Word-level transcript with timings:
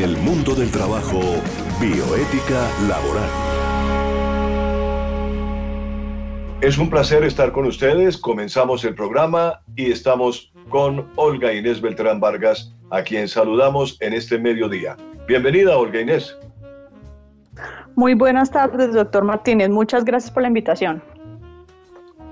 En 0.00 0.08
el 0.08 0.16
mundo 0.16 0.54
del 0.54 0.70
trabajo, 0.70 1.20
bioética 1.78 2.66
laboral. 2.88 3.28
Es 6.62 6.78
un 6.78 6.88
placer 6.88 7.22
estar 7.22 7.52
con 7.52 7.66
ustedes. 7.66 8.16
Comenzamos 8.16 8.82
el 8.84 8.94
programa 8.94 9.60
y 9.76 9.92
estamos 9.92 10.54
con 10.70 11.06
Olga 11.16 11.52
Inés 11.52 11.82
Beltrán 11.82 12.18
Vargas, 12.18 12.74
a 12.88 13.02
quien 13.02 13.28
saludamos 13.28 13.98
en 14.00 14.14
este 14.14 14.38
mediodía. 14.38 14.96
Bienvenida, 15.28 15.76
Olga 15.76 16.00
Inés. 16.00 16.34
Muy 17.94 18.14
buenas 18.14 18.50
tardes, 18.50 18.94
doctor 18.94 19.24
Martínez. 19.24 19.68
Muchas 19.68 20.06
gracias 20.06 20.30
por 20.30 20.44
la 20.44 20.48
invitación. 20.48 21.02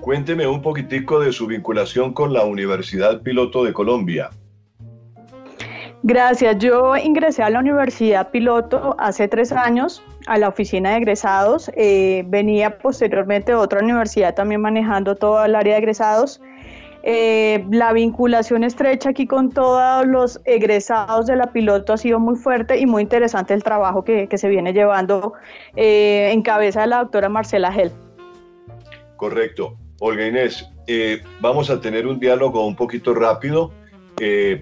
Cuénteme 0.00 0.46
un 0.46 0.62
poquitico 0.62 1.20
de 1.20 1.32
su 1.32 1.46
vinculación 1.46 2.14
con 2.14 2.32
la 2.32 2.46
Universidad 2.46 3.20
Piloto 3.20 3.62
de 3.62 3.74
Colombia. 3.74 4.30
Gracias. 6.02 6.58
Yo 6.58 6.96
ingresé 6.96 7.42
a 7.42 7.50
la 7.50 7.58
Universidad 7.58 8.30
Piloto 8.30 8.94
hace 8.98 9.28
tres 9.28 9.52
años 9.52 10.02
a 10.26 10.38
la 10.38 10.48
oficina 10.48 10.90
de 10.90 10.98
egresados. 10.98 11.70
Eh, 11.74 12.24
venía 12.26 12.78
posteriormente 12.78 13.52
de 13.52 13.58
otra 13.58 13.80
universidad 13.80 14.34
también 14.34 14.60
manejando 14.60 15.16
todo 15.16 15.44
el 15.44 15.54
área 15.54 15.74
de 15.74 15.78
egresados. 15.80 16.40
Eh, 17.10 17.64
la 17.70 17.92
vinculación 17.92 18.64
estrecha 18.64 19.10
aquí 19.10 19.26
con 19.26 19.50
todos 19.50 20.04
los 20.06 20.40
egresados 20.44 21.26
de 21.26 21.36
la 21.36 21.52
piloto 21.52 21.92
ha 21.92 21.96
sido 21.96 22.18
muy 22.18 22.36
fuerte 22.36 22.78
y 22.78 22.86
muy 22.86 23.02
interesante 23.02 23.54
el 23.54 23.62
trabajo 23.62 24.04
que, 24.04 24.28
se 24.36 24.48
viene 24.48 24.72
llevando 24.72 25.32
eh, 25.76 26.30
en 26.32 26.42
cabeza 26.42 26.82
de 26.82 26.88
la 26.88 26.98
doctora 26.98 27.28
Marcela 27.28 27.72
Gel. 27.72 27.92
Correcto. 29.16 29.76
Olga 30.00 30.26
Inés, 30.26 30.68
eh, 30.86 31.22
vamos 31.40 31.70
a 31.70 31.80
tener 31.80 32.06
un 32.06 32.20
diálogo 32.20 32.66
un 32.66 32.76
poquito 32.76 33.14
rápido 33.14 33.72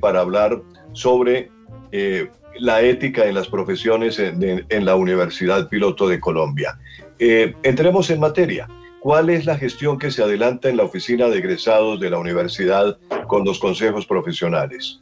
para 0.00 0.20
hablar 0.20 0.60
sobre 0.96 1.50
eh, 1.92 2.28
la 2.58 2.80
ética 2.80 3.26
en 3.26 3.34
las 3.34 3.48
profesiones 3.48 4.18
en, 4.18 4.64
en, 4.68 4.84
la 4.84 4.96
Universidad 4.96 5.68
Piloto 5.68 6.08
de 6.08 6.18
Colombia. 6.18 6.78
entremos 7.18 8.10
en 8.10 8.20
materia. 8.20 8.66
¿Cuál 9.00 9.30
es 9.30 9.46
la 9.46 9.56
gestión 9.56 9.98
que 9.98 10.10
se 10.10 10.22
adelanta 10.22 10.68
en 10.68 10.78
la 10.78 10.84
oficina 10.84 11.28
de 11.28 11.38
egresados 11.38 12.00
de 12.00 12.10
la 12.10 12.18
universidad 12.18 12.98
con 13.28 13.44
los 13.44 13.58
consejos 13.58 14.04
profesionales? 14.06 15.00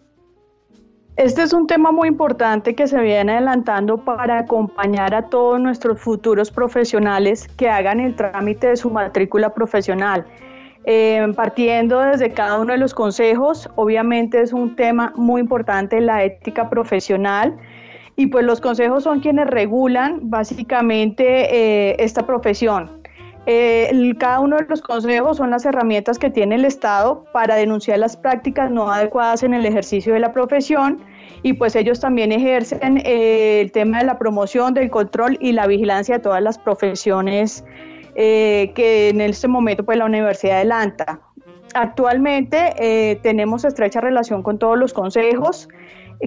Este 1.16 1.44
es 1.44 1.52
un 1.52 1.68
tema 1.68 1.92
muy 1.92 2.08
importante 2.08 2.74
que 2.74 2.88
se 2.88 3.00
viene 3.00 3.32
adelantando 3.32 3.98
para 3.98 4.40
acompañar 4.40 5.14
a 5.14 5.28
todos 5.28 5.60
nuestros 5.60 6.00
futuros 6.00 6.50
profesionales 6.50 7.46
que 7.56 7.70
hagan 7.70 8.00
el 8.00 8.16
trámite 8.16 8.66
de 8.66 8.76
su 8.76 8.90
matrícula 8.90 9.54
profesional. 9.54 10.26
Eh, 10.86 11.26
partiendo 11.34 12.00
desde 12.00 12.32
cada 12.32 12.58
uno 12.58 12.72
de 12.72 12.78
los 12.78 12.92
consejos, 12.92 13.70
obviamente 13.74 14.42
es 14.42 14.52
un 14.52 14.76
tema 14.76 15.14
muy 15.16 15.40
importante 15.40 15.98
la 16.00 16.24
ética 16.24 16.68
profesional 16.68 17.56
y 18.16 18.26
pues 18.26 18.44
los 18.44 18.60
consejos 18.60 19.04
son 19.04 19.20
quienes 19.20 19.46
regulan 19.46 20.28
básicamente 20.28 21.24
eh, 21.24 21.96
esta 22.00 22.26
profesión. 22.26 23.02
Eh, 23.46 24.14
cada 24.18 24.40
uno 24.40 24.56
de 24.56 24.66
los 24.68 24.82
consejos 24.82 25.38
son 25.38 25.50
las 25.50 25.64
herramientas 25.64 26.18
que 26.18 26.30
tiene 26.30 26.54
el 26.54 26.66
Estado 26.66 27.24
para 27.32 27.56
denunciar 27.56 27.98
las 27.98 28.16
prácticas 28.16 28.70
no 28.70 28.90
adecuadas 28.90 29.42
en 29.42 29.54
el 29.54 29.64
ejercicio 29.64 30.12
de 30.12 30.20
la 30.20 30.32
profesión 30.32 31.02
y 31.42 31.54
pues 31.54 31.76
ellos 31.76 32.00
también 32.00 32.30
ejercen 32.30 33.02
el 33.04 33.72
tema 33.72 33.98
de 33.98 34.04
la 34.04 34.18
promoción, 34.18 34.74
del 34.74 34.90
control 34.90 35.38
y 35.40 35.52
la 35.52 35.66
vigilancia 35.66 36.16
de 36.16 36.22
todas 36.22 36.42
las 36.42 36.58
profesiones 36.58 37.64
eh, 38.14 38.72
que 38.74 39.10
en 39.10 39.20
este 39.20 39.48
momento 39.48 39.84
pues 39.84 39.98
la 39.98 40.04
universidad 40.04 40.56
adelanta. 40.56 41.20
Actualmente 41.74 43.18
tenemos 43.22 43.64
estrecha 43.64 44.00
relación 44.00 44.44
con 44.44 44.60
todos 44.60 44.78
los 44.78 44.92
consejos 44.92 45.68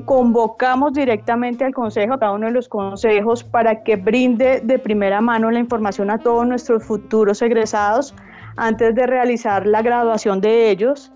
convocamos 0.05 0.93
directamente 0.93 1.65
al 1.65 1.73
consejo, 1.73 2.13
a 2.13 2.19
cada 2.19 2.33
uno 2.33 2.47
de 2.47 2.53
los 2.53 2.67
consejos, 2.67 3.43
para 3.43 3.83
que 3.83 3.95
brinde 3.95 4.61
de 4.61 4.79
primera 4.79 5.21
mano 5.21 5.51
la 5.51 5.59
información 5.59 6.09
a 6.09 6.19
todos 6.19 6.45
nuestros 6.47 6.83
futuros 6.83 7.41
egresados 7.41 8.13
antes 8.57 8.95
de 8.95 9.07
realizar 9.07 9.65
la 9.65 9.81
graduación 9.81 10.41
de 10.41 10.69
ellos. 10.69 11.11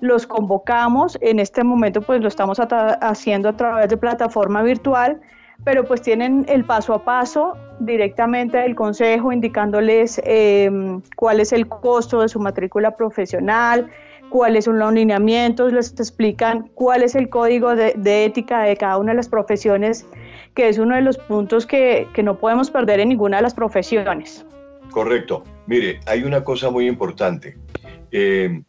Los 0.00 0.26
convocamos, 0.26 1.16
en 1.22 1.38
este 1.38 1.64
momento 1.64 2.02
pues 2.02 2.20
lo 2.20 2.28
estamos 2.28 2.58
haciendo 2.58 3.48
a 3.48 3.56
través 3.56 3.88
de 3.88 3.96
plataforma 3.96 4.62
virtual, 4.62 5.20
pero 5.64 5.84
pues 5.84 6.02
tienen 6.02 6.46
el 6.48 6.64
paso 6.64 6.94
a 6.94 7.04
paso 7.04 7.56
directamente 7.80 8.58
del 8.58 8.74
consejo 8.74 9.32
indicándoles 9.32 10.20
eh, 10.24 10.70
cuál 11.16 11.40
es 11.40 11.52
el 11.52 11.66
costo 11.68 12.22
de 12.22 12.28
su 12.28 12.40
matrícula 12.40 12.96
profesional, 12.96 13.90
cuáles 14.28 14.64
son 14.64 14.78
los 14.78 14.92
lineamientos, 14.92 15.72
les 15.72 15.92
explican 15.92 16.68
cuál 16.74 17.02
es 17.02 17.14
el 17.14 17.28
código 17.28 17.74
de, 17.74 18.24
ética 18.24 18.62
de 18.62 18.76
cada 18.76 18.98
una 18.98 19.12
de 19.12 19.16
las 19.16 19.28
profesiones, 19.28 20.06
que 20.54 20.68
es 20.68 20.78
uno 20.78 20.94
de 20.94 21.02
los 21.02 21.18
puntos 21.18 21.66
que, 21.66 22.08
no 22.22 22.38
podemos 22.38 22.70
perder 22.70 23.00
en 23.00 23.10
ninguna 23.10 23.38
de 23.38 23.42
las 23.42 23.54
profesiones. 23.54 24.44
Correcto. 24.90 25.44
Mire, 25.66 26.00
hay 26.06 26.22
una 26.22 26.42
cosa 26.42 26.70
muy 26.70 26.86
importante. 26.86 27.56
Eh, 28.10 28.62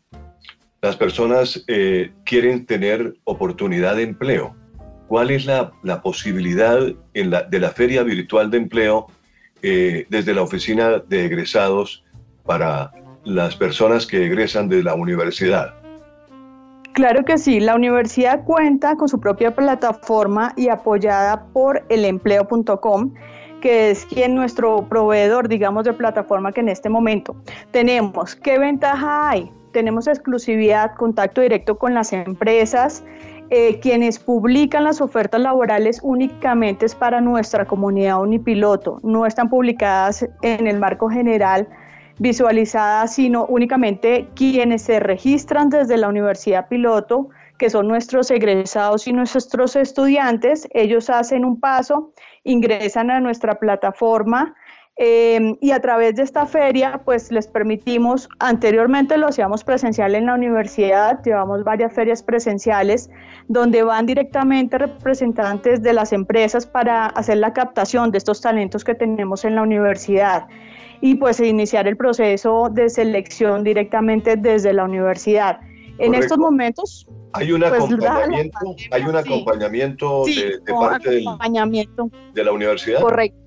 las 0.82 0.96
personas 0.96 1.64
eh, 1.68 2.12
quieren 2.24 2.66
tener 2.66 3.16
oportunidad 3.24 3.96
de 3.96 4.04
empleo. 4.04 4.56
¿Cuál 5.08 5.32
es 5.32 5.46
la, 5.46 5.72
posibilidad 6.02 6.80
de 7.14 7.60
la 7.60 7.70
feria 7.72 8.04
virtual 8.04 8.52
de 8.52 8.58
empleo 8.58 9.08
eh, 9.62 10.06
desde 10.10 10.34
la 10.34 10.42
oficina 10.42 11.00
de 11.00 11.26
egresados 11.26 12.04
para 12.46 12.92
las 13.24 13.56
personas 13.56 14.06
que 14.06 14.26
egresan 14.26 14.70
de 14.70 14.84
la 14.84 14.96
universidad? 14.96 15.74
Claro 16.94 17.24
que 17.26 17.38
sí, 17.38 17.60
la 17.60 17.76
universidad 17.76 18.44
cuenta 18.44 18.96
con 18.96 19.08
su 19.08 19.20
propia 19.20 19.56
plataforma 19.56 20.54
y 20.58 20.70
apoyada 20.70 21.46
por 21.54 21.86
elempleo.com 21.90 23.14
que 23.62 23.92
es 23.92 24.06
quien 24.06 24.36
nuestro 24.36 24.88
proveedor, 24.88 25.48
digamos, 25.48 25.84
de 25.84 25.94
plataforma 25.94 26.52
que 26.52 26.62
en 26.62 26.70
este 26.70 26.90
momento 26.90 27.36
tenemos. 27.72 28.36
¿Qué 28.36 28.58
ventaja 28.60 29.30
hay? 29.30 29.52
Tenemos 29.72 30.08
exclusividad, 30.08 30.96
contacto 30.96 31.42
directo 31.42 31.78
con 31.78 31.94
las 31.94 32.14
empresas, 32.14 33.04
eh, 33.50 33.80
quienes 33.80 34.20
publican 34.20 34.84
las 34.84 35.00
ofertas 35.00 35.40
laborales 35.40 36.00
únicamente 36.04 36.86
es 36.86 36.96
para 36.96 37.22
nuestra 37.22 37.66
comunidad 37.66 38.22
unipiloto, 38.22 39.00
no 39.04 39.26
están 39.26 39.50
publicadas 39.50 40.28
en 40.42 40.68
el 40.68 40.80
marco 40.80 41.10
general 41.10 41.68
visualizada, 42.20 43.08
sino 43.08 43.46
únicamente 43.46 44.28
quienes 44.36 44.82
se 44.82 45.00
registran 45.00 45.70
desde 45.70 45.98
la 45.98 46.10
Universidad 46.10 46.68
Piloto, 46.68 47.30
que 47.58 47.70
son 47.70 47.88
nuestros 47.88 48.30
egresados 48.32 49.08
y 49.08 49.14
nuestros 49.14 49.76
estudiantes. 49.76 50.68
Ellos 50.74 51.10
hacen 51.10 51.46
un 51.46 51.60
paso, 51.60 52.12
ingresan 52.44 53.12
a 53.12 53.20
nuestra 53.20 53.56
plataforma 53.60 54.56
eh, 55.00 55.56
y 55.62 55.72
a 55.72 55.80
través 55.80 56.16
de 56.16 56.24
esta 56.24 56.48
feria, 56.48 57.02
pues 57.06 57.32
les 57.32 57.48
permitimos, 57.48 58.28
anteriormente 58.40 59.16
lo 59.18 59.28
hacíamos 59.28 59.64
presencial 59.64 60.16
en 60.16 60.26
la 60.26 60.34
universidad, 60.34 61.22
llevamos 61.24 61.64
varias 61.64 61.94
ferias 61.94 62.24
presenciales 62.24 63.12
donde 63.48 63.84
van 63.84 64.08
directamente 64.08 64.80
representantes 64.80 65.84
de 65.84 65.94
las 65.94 66.14
empresas 66.14 66.66
para 66.66 67.06
hacer 67.06 67.38
la 67.38 67.54
captación 67.54 68.10
de 68.10 68.18
estos 68.18 68.42
talentos 68.42 68.84
que 68.84 68.96
tenemos 68.96 69.46
en 69.46 69.54
la 69.54 69.62
universidad 69.62 70.48
y 71.00 71.14
pues 71.14 71.40
iniciar 71.40 71.88
el 71.88 71.96
proceso 71.96 72.70
de 72.72 72.90
selección 72.90 73.64
directamente 73.64 74.36
desde 74.36 74.74
la 74.74 74.86
universidad. 74.86 75.60
En 76.00 76.16
estos 76.16 76.40
momentos... 76.40 77.08
Hay 77.34 77.52
un 77.52 77.60
pues, 77.60 77.74
acompañamiento, 77.74 78.76
hay 78.90 79.04
un 79.04 79.16
acompañamiento 79.16 80.24
de, 80.26 80.60
parte 80.74 81.22
de 82.34 82.44
la 82.44 82.52
universidad. 82.52 83.02
Correcto. 83.02 83.47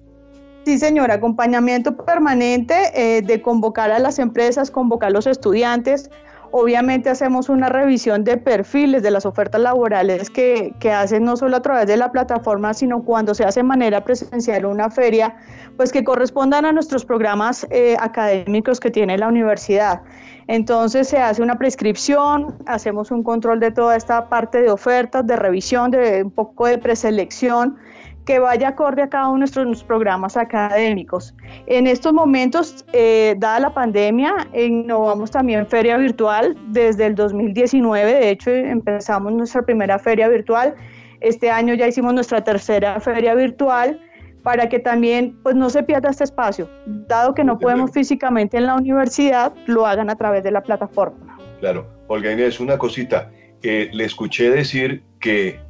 Sí, 0.65 0.79
señora, 0.79 1.15
acompañamiento 1.15 1.97
permanente 1.97 2.75
eh, 2.95 3.23
de 3.23 3.41
convocar 3.41 3.91
a 3.91 3.99
las 3.99 4.19
empresas, 4.19 4.71
convocar 4.71 5.09
a 5.09 5.13
los 5.13 5.27
estudiantes, 5.27 6.11
Obviamente 6.53 7.11
hacemos 7.11 7.49
una 7.49 7.69
revisión 7.69 8.25
de 8.25 8.37
perfiles 8.37 9.05
de 9.05 9.13
las 9.13 9.25
ofertas 9.25 9.61
laborales 9.61 10.31
que, 10.31 10.75
que, 10.81 10.91
hacen 10.91 11.25
no 11.25 11.37
solo 11.37 11.57
a 11.57 11.63
través 11.63 11.87
de 11.87 11.97
la 11.97 12.11
plataforma, 12.11 12.75
sino 12.75 13.05
cuando 13.05 13.35
se 13.35 13.45
hace 13.45 13.61
de 13.61 13.65
manera 13.65 14.03
presencial 14.03 14.67
una 14.67 14.91
feria, 14.91 15.37
pues 15.77 15.93
que 15.93 16.03
correspondan 16.03 16.65
a 16.65 16.73
nuestros 16.73 17.05
programas 17.05 17.69
eh, 17.71 17.97
académicos 18.01 18.81
que 18.81 18.91
tiene 18.91 19.17
la 19.17 19.29
universidad. 19.29 20.03
Entonces 20.49 21.07
se 21.07 21.19
hace 21.19 21.41
una 21.41 21.57
prescripción, 21.57 22.57
hacemos 22.67 23.13
un 23.13 23.23
control 23.23 23.61
de 23.61 23.71
toda 23.71 23.95
esta 23.95 24.29
parte 24.29 24.61
de 24.61 24.71
ofertas, 24.71 25.25
de 25.25 25.37
revisión, 25.37 25.93
de 25.93 26.25
un 26.25 26.33
poco 26.33 26.67
de 26.67 26.79
preselección 26.79 27.77
que 28.25 28.39
vaya 28.39 28.69
acorde 28.69 29.03
a 29.03 29.09
cada 29.09 29.29
uno 29.29 29.47
de 29.47 29.65
nuestros 29.65 29.85
programas 29.85 30.37
académicos. 30.37 31.35
En 31.67 31.87
estos 31.87 32.13
momentos, 32.13 32.85
eh, 32.93 33.35
dada 33.39 33.61
la 33.61 33.75
pandemia, 33.75 34.49
innovamos 34.55 35.31
también 35.31 35.67
feria 35.67 35.97
virtual 35.97 36.57
desde 36.69 37.07
el 37.07 37.15
2019, 37.15 38.13
de 38.13 38.31
hecho 38.31 38.51
empezamos 38.51 39.33
nuestra 39.33 39.63
primera 39.63 39.99
feria 39.99 40.29
virtual, 40.29 40.75
este 41.21 41.51
año 41.51 41.75
ya 41.75 41.87
hicimos 41.87 42.15
nuestra 42.15 42.43
tercera 42.43 42.99
feria 43.01 43.35
virtual 43.35 44.01
para 44.43 44.69
que 44.69 44.79
también 44.79 45.37
pues 45.43 45.55
no 45.55 45.69
se 45.69 45.83
pierda 45.83 46.11
este 46.11 46.25
espacio, 46.25 46.69
dado 46.87 47.35
que 47.35 47.45
no 47.45 47.59
podemos 47.59 47.91
físicamente 47.91 48.57
en 48.57 48.67
la 48.67 48.75
universidad, 48.75 49.53
lo 49.67 49.87
hagan 49.87 50.09
a 50.09 50.17
través 50.17 50.43
de 50.43 50.51
la 50.51 50.63
plataforma. 50.63 51.39
Claro, 51.61 51.87
Olga 52.07 52.33
Inés, 52.33 52.59
una 52.59 52.79
cosita, 52.79 53.31
eh, 53.63 53.91
le 53.93 54.05
escuché 54.05 54.51
decir 54.51 55.03
que 55.21 55.61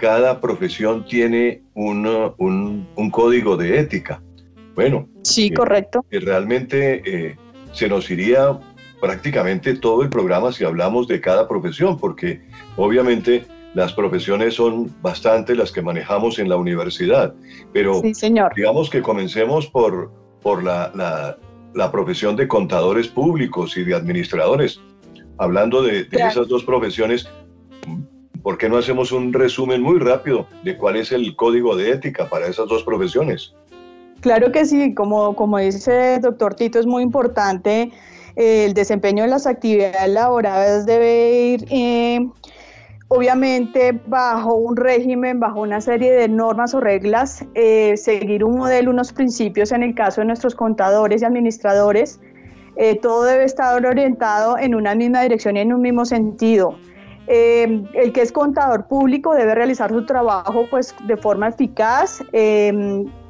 cada 0.00 0.40
profesión 0.40 1.04
tiene 1.04 1.62
un, 1.74 2.06
un, 2.96 3.10
código 3.10 3.56
de 3.56 3.78
ética. 3.78 4.22
Bueno. 4.74 5.08
Sí, 5.22 5.46
eh, 5.48 5.54
correcto. 5.54 6.04
realmente 6.10 7.02
eh, 7.04 7.36
se 7.72 7.88
nos 7.88 8.10
iría 8.10 8.58
prácticamente 9.00 9.74
todo 9.74 10.02
el 10.02 10.08
programa 10.08 10.52
si 10.52 10.64
hablamos 10.64 11.06
de 11.08 11.20
cada 11.20 11.46
profesión, 11.48 11.98
porque 11.98 12.40
obviamente 12.76 13.44
las 13.74 13.92
profesiones 13.92 14.54
son 14.54 14.94
bastante 15.00 15.54
las 15.54 15.72
que 15.72 15.82
manejamos 15.82 16.38
en 16.38 16.48
la 16.48 16.56
universidad. 16.56 17.34
Pero 17.72 18.02
digamos 18.54 18.90
que 18.90 19.00
comencemos 19.02 19.66
por, 19.66 20.10
por 20.42 20.62
la, 20.64 21.36
la, 21.74 21.92
profesión 21.92 22.36
de 22.36 22.48
contadores 22.48 23.08
públicos 23.08 23.76
y 23.76 23.84
de 23.84 23.94
administradores. 23.94 24.80
Hablando 25.38 25.82
de, 25.82 26.06
esas 26.10 26.48
dos 26.48 26.64
profesiones, 26.64 27.28
¿por 28.42 28.58
qué 28.58 28.68
no 28.68 28.78
hacemos 28.78 29.12
un 29.12 29.32
resumen 29.32 29.82
muy 29.82 29.98
rápido 29.98 30.46
de 30.64 30.76
cuál 30.76 30.96
es 30.96 31.12
el 31.12 31.36
código 31.36 31.76
de 31.76 31.92
ética 31.92 32.28
para 32.28 32.46
esas 32.46 32.68
dos 32.68 32.82
profesiones? 32.82 33.54
Claro 34.20 34.52
que 34.52 34.66
sí, 34.66 34.94
como, 34.94 35.34
como 35.34 35.58
dice 35.58 36.16
el 36.16 36.20
doctor 36.20 36.54
Tito, 36.54 36.78
es 36.78 36.86
muy 36.86 37.02
importante 37.02 37.90
eh, 38.36 38.66
el 38.66 38.74
desempeño 38.74 39.22
de 39.22 39.30
las 39.30 39.46
actividades 39.46 40.08
laborales 40.08 40.86
debe 40.86 41.32
ir 41.32 41.66
eh, 41.70 42.28
obviamente 43.08 43.98
bajo 44.06 44.54
un 44.54 44.76
régimen, 44.76 45.40
bajo 45.40 45.62
una 45.62 45.80
serie 45.80 46.12
de 46.12 46.28
normas 46.28 46.74
o 46.74 46.80
reglas, 46.80 47.44
eh, 47.54 47.96
seguir 47.96 48.44
un 48.44 48.56
modelo, 48.58 48.90
unos 48.90 49.12
principios 49.12 49.72
en 49.72 49.82
el 49.82 49.94
caso 49.94 50.20
de 50.20 50.26
nuestros 50.26 50.54
contadores 50.54 51.22
y 51.22 51.24
administradores. 51.24 52.20
todo 53.02 53.24
debe 53.24 53.44
estar 53.44 53.84
orientado 53.84 54.56
en 54.56 54.74
una 54.74 54.94
misma 54.94 55.22
dirección 55.22 55.56
y 55.56 55.60
en 55.60 55.72
un 55.72 55.82
mismo 55.82 56.04
sentido. 56.04 56.76
El 57.30 58.12
que 58.12 58.22
es 58.22 58.32
contador 58.32 58.86
público 58.86 59.34
debe 59.34 59.54
realizar 59.54 59.90
su 59.90 60.04
trabajo 60.04 60.66
pues, 60.70 60.94
de 61.06 61.16
forma 61.16 61.48
eficaz, 61.48 62.22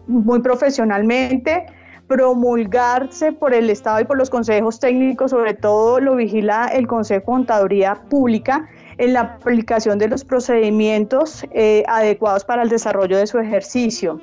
muy 0.07 0.41
profesionalmente, 0.41 1.67
promulgarse 2.11 3.31
por 3.31 3.55
el 3.55 3.71
Estado 3.71 4.01
y 4.01 4.05
por 4.05 4.19
los 4.19 4.31
consejos 4.31 4.81
técnicos, 4.81 5.31
sobre 5.31 5.55
todo 5.55 6.01
lo 6.01 6.17
vigila 6.17 6.67
el 6.67 6.89
Consejo 6.89 7.21
de 7.21 7.25
Contaduría 7.25 8.03
Pública 8.11 8.69
en 8.99 9.13
la 9.13 9.21
aplicación 9.21 9.97
de 9.97 10.09
los 10.09 10.25
procedimientos 10.25 11.47
eh, 11.53 11.85
adecuados 11.87 12.45
para 12.45 12.63
el 12.65 12.69
desarrollo 12.69 13.17
de 13.17 13.29
su 13.29 13.39
ejercicio. 13.39 14.21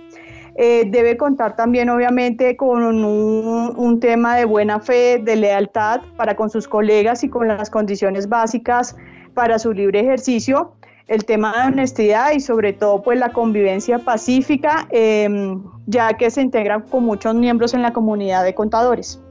Eh, 0.56 0.83
debe 0.88 1.15
contar 1.15 1.56
también 1.56 1.89
obviamente 1.89 2.57
con 2.57 2.83
un, 2.83 3.06
un, 3.06 4.00
tema 4.01 4.35
de 4.35 4.44
buena 4.44 4.81
fe, 4.81 5.21
de 5.24 5.38
lealtad 5.38 6.01
para 6.18 6.35
con 6.35 6.50
sus 6.50 6.68
colegas 6.68 7.24
y 7.24 7.29
con 7.29 7.47
las 7.47 7.69
condiciones 7.69 8.27
básicas 8.27 8.97
para 9.38 9.60
su 9.60 9.72
libre 9.72 10.00
ejercicio 10.00 10.74
el 11.07 11.24
tema 11.25 11.54
de 11.54 11.68
honestidad 11.68 12.31
y 12.31 12.39
sobre 12.39 12.74
todo 12.74 13.04
pues 13.04 13.19
la 13.19 13.31
convivencia 13.31 14.00
pacífica, 14.00 14.88
em, 14.89 15.63
ya 15.86 16.13
que 16.13 16.31
se 16.31 16.42
integran 16.42 16.81
con 16.81 17.04
muchos 17.04 17.36
miembros 17.36 17.75
en 17.75 17.84
la 17.84 17.94
comunidad 17.94 18.44
de 18.44 18.56
contadores. 18.56 19.22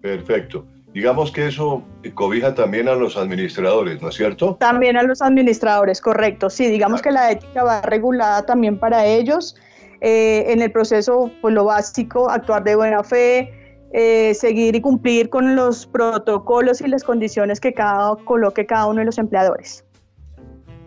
Perfecto. 0.00 0.64
Digamos 0.94 1.30
que 1.30 1.46
eso 1.46 1.82
cobija 2.14 2.54
también 2.54 2.88
a 2.88 2.94
los 2.94 3.18
administradores, 3.18 4.00
¿no 4.00 4.08
es 4.08 4.14
cierto? 4.14 4.56
También 4.58 4.96
a 4.96 5.02
los 5.02 5.20
administradores, 5.20 6.00
correcto. 6.00 6.48
Sí, 6.48 6.68
digamos 6.68 7.02
que 7.02 7.12
la 7.12 7.30
ética 7.30 7.62
va 7.62 7.82
regulada 7.82 8.46
también 8.46 8.78
para 8.78 9.04
ellos. 9.04 9.56
Eh, 10.00 10.46
en 10.48 10.62
el 10.62 10.72
proceso, 10.72 11.30
pues 11.42 11.52
lo 11.52 11.64
básico, 11.64 12.30
actuar 12.30 12.64
de 12.64 12.76
buena 12.76 13.04
fe, 13.04 13.52
eh, 13.92 14.34
seguir 14.34 14.76
y 14.76 14.80
cumplir 14.80 15.30
con 15.30 15.56
los 15.56 15.86
protocolos 15.86 16.80
y 16.80 16.88
las 16.88 17.04
condiciones 17.04 17.60
que 17.60 17.72
cada, 17.72 18.16
coloque 18.16 18.66
cada 18.66 18.86
uno 18.86 19.00
de 19.00 19.06
los 19.06 19.18
empleadores. 19.18 19.84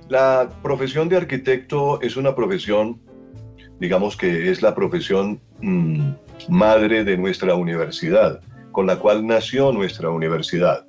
La 0.07 0.50
profesión 0.62 1.09
de 1.09 1.18
arquitecto 1.18 2.01
es 2.01 2.18
una 2.18 2.36
profesión, 2.36 3.00
digamos 3.80 4.18
que 4.18 4.51
es 4.51 4.62
la 4.62 4.75
profesión 4.75 5.39
mm, 5.62 6.12
madre 6.50 7.03
de 7.03 7.18
nuestra 7.18 7.56
universidad, 7.56 8.42
con 8.71 8.86
la 8.86 8.98
cual 8.98 9.25
nació 9.25 9.71
nuestra 9.71 10.09
universidad. 10.09 10.86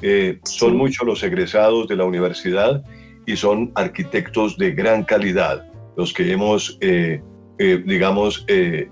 Eh, 0.00 0.40
son 0.44 0.76
muchos 0.76 1.06
los 1.06 1.22
egresados 1.22 1.86
de 1.86 1.96
la 1.96 2.04
universidad 2.04 2.82
y 3.24 3.36
son 3.36 3.70
arquitectos 3.76 4.58
de 4.58 4.72
gran 4.72 5.04
calidad, 5.04 5.64
los 5.96 6.12
que 6.12 6.32
hemos, 6.32 6.76
eh, 6.80 7.22
eh, 7.58 7.82
digamos, 7.86 8.44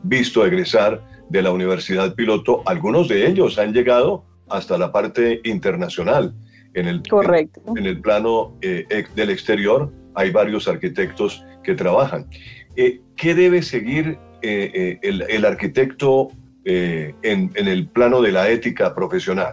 visto 0.05 0.47
egresar 0.47 1.03
de 1.31 1.43
la 1.43 1.53
Universidad 1.53 2.15
Piloto. 2.15 2.63
Algunos 2.67 3.09
de 3.09 3.27
ellos 3.27 3.59
han 3.59 3.73
llegado 3.73 4.25
hasta 4.49 4.77
la 4.77 4.93
parte 4.93 5.41
internacional 5.45 6.35
en 6.75 6.87
el, 6.87 7.03
Correcto. 7.09 7.61
En, 7.77 7.87
el 7.87 8.01
plano 8.01 8.57
eh, 8.61 8.85
del 9.15 9.31
exterior 9.31 9.93
hay 10.15 10.31
varios 10.31 10.69
arquitectos 10.69 11.45
que 11.63 11.75
trabajan. 11.75 12.27
Eh, 12.77 13.01
¿Qué 13.17 13.35
debe 13.35 13.63
seguir 13.63 14.19
eh, 14.43 14.99
el, 15.03 15.45
arquitecto 15.45 16.29
en, 16.65 17.51
en 17.55 17.69
el 17.69 17.89
plano 17.89 18.23
de 18.23 18.33
la 18.33 18.49
ética 18.49 18.95
profesional? 18.95 19.53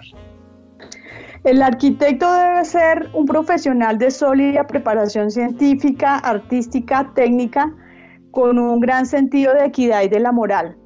El 1.43 1.61
arquitecto 1.61 2.31
debe 2.33 2.65
ser 2.65 3.09
un 3.13 3.25
profesional 3.25 3.97
de 3.97 4.11
sólida 4.11 4.67
preparación 4.67 5.31
científica, 5.31 6.17
artística, 6.17 7.11
técnica, 7.15 7.73
con 8.31 8.59
un 8.59 8.79
gran 8.79 9.05
sentido 9.05 9.53
de 9.53 9.65
equidad 9.65 10.03
y 10.03 10.09
de 10.09 10.19
la 10.19 10.31
moral. 10.31 10.77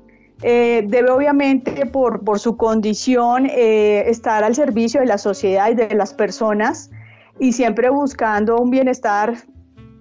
Eh, 0.43 0.83
debe 0.87 1.11
obviamente 1.11 1.85
por, 1.85 2.39
su 2.39 2.57
condición 2.57 3.45
eh, 3.45 4.03
estar 4.07 4.43
al 4.43 4.55
servicio 4.55 5.01
de 5.01 5.05
la 5.05 5.19
sociedad 5.19 5.69
y 5.69 5.75
de 5.75 5.93
las 5.93 6.13
personas 6.13 6.89
y 7.39 7.53
siempre 7.53 7.89
buscando 7.89 8.57
un 8.57 8.71
bienestar 8.71 9.35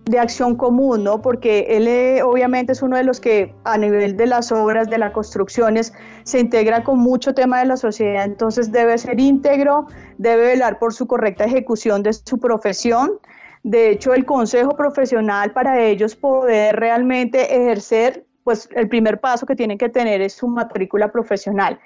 de 0.07 0.19
acción 0.19 0.57
común, 0.57 1.05
¿no? 1.05 1.21
Porque 1.21 1.67
él 1.77 1.87
eh, 1.87 2.23
obviamente 2.23 2.73
es 2.73 2.83
uno 2.83 2.97
de 2.97 3.05
los 3.05 3.21
que 3.21 3.55
a 3.65 3.77
nivel 3.77 4.17
de 4.17 4.27
las 4.27 4.51
obras, 4.51 4.89
de 4.89 4.99
las 4.99 5.13
construcciones, 5.13 5.93
se 6.25 6.41
integra 6.41 6.83
con 6.85 6.99
mucho 6.99 7.35
tema 7.35 7.61
de 7.61 7.67
la 7.67 7.77
sociedad, 7.77 8.25
entonces 8.25 8.73
debe 8.73 8.97
ser 8.99 9.21
íntegro, 9.21 9.87
debe 10.19 10.47
velar 10.47 10.79
por 10.79 10.95
su 10.95 11.07
correcta 11.07 11.45
ejecución 11.45 12.03
de 12.03 12.13
su 12.15 12.39
profesión. 12.39 13.21
De 13.63 13.91
hecho, 13.91 14.15
el 14.15 14.25
consejo 14.25 14.75
profesional 14.75 15.53
para 15.53 15.81
ellos 15.81 16.17
poder 16.17 16.77
realmente 16.77 17.55
ejercer 17.55 18.25
pues 18.45 18.69
el 18.75 18.89
primer 18.89 19.21
paso 19.21 19.47
que 19.47 19.57
tienen 19.57 19.79
que 19.79 19.89
tener 19.89 20.21
es 20.21 20.35
su 20.35 20.49
matrícula 20.49 21.11
profesional. 21.13 21.79